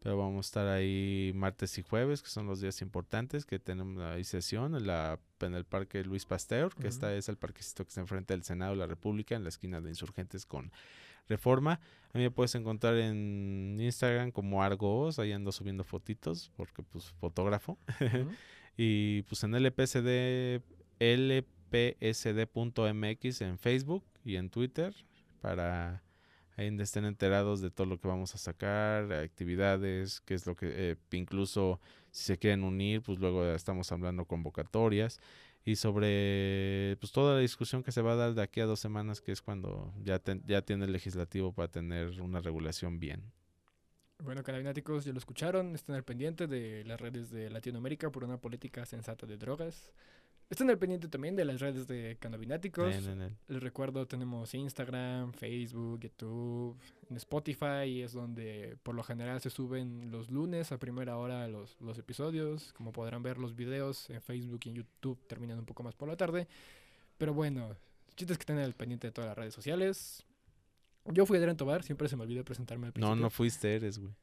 [0.00, 4.02] pero vamos a estar ahí martes y jueves, que son los días importantes, que tenemos
[4.02, 6.88] ahí sesión en, la, en el Parque Luis Pasteur, que Ujú.
[6.88, 9.80] esta es el parquecito que está enfrente del Senado de la República, en la esquina
[9.80, 10.70] de Insurgentes con
[11.28, 11.80] Reforma.
[12.12, 17.04] A mí me puedes encontrar en Instagram como Argos, ahí ando subiendo fotitos, porque pues
[17.20, 17.78] fotógrafo.
[18.80, 20.62] Y pues en LPSD,
[21.00, 22.60] lpsd.mx
[23.40, 24.94] en Facebook y en Twitter
[25.40, 26.04] para
[26.56, 30.54] ahí donde estén enterados de todo lo que vamos a sacar, actividades, qué es lo
[30.54, 31.80] que eh, incluso
[32.12, 35.20] si se quieren unir, pues luego estamos hablando convocatorias
[35.68, 38.80] y sobre pues toda la discusión que se va a dar de aquí a dos
[38.80, 43.22] semanas, que es cuando ya, ya tiene el legislativo para tener una regulación bien.
[44.24, 45.74] Bueno, canabináticos, ya lo escucharon.
[45.74, 49.92] Estén al pendiente de las redes de Latinoamérica por una política sensata de drogas.
[50.50, 52.16] Estén al pendiente también de las redes de
[52.88, 56.74] el- Les recuerdo, tenemos Instagram, Facebook, YouTube,
[57.10, 61.78] en Spotify es donde por lo general se suben los lunes a primera hora los,
[61.82, 62.72] los episodios.
[62.72, 66.08] Como podrán ver, los videos en Facebook y en YouTube terminan un poco más por
[66.08, 66.48] la tarde.
[67.18, 67.72] Pero bueno,
[68.08, 70.24] el chiste es que estén al pendiente de todas las redes sociales.
[71.04, 73.22] Yo fui Adrián Tobar, siempre se me olvida presentarme al No, principio.
[73.22, 74.14] no fuiste, eres, güey.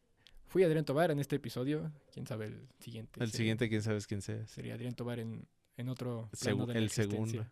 [0.48, 1.92] Fui Adrián Tobar en este episodio.
[2.12, 3.20] Quién sabe el siguiente.
[3.20, 4.50] El sería- siguiente, quién sabes quién seas.
[4.50, 5.46] Sería Adrián Tobar en,
[5.78, 7.46] en otro Segu- plano de la el segundo.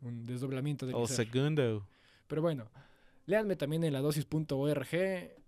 [0.00, 1.86] Un desdoblamiento de El segundo.
[2.26, 2.70] Pero bueno,
[3.26, 4.88] léanme también en la dosis.org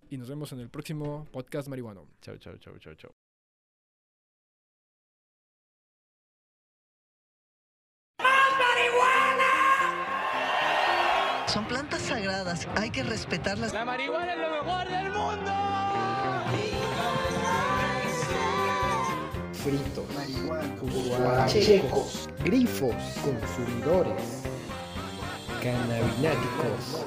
[0.09, 2.07] y nos vemos en el próximo podcast marihuano.
[2.21, 3.11] Chau, chau, chau, chau, chau.
[11.47, 13.73] Son plantas sagradas, hay que respetarlas.
[13.73, 15.51] La marihuana es lo mejor del mundo.
[19.63, 20.05] Fritos,
[21.19, 24.41] guachecos, grifos, consumidores,
[25.61, 27.05] cannabináticos.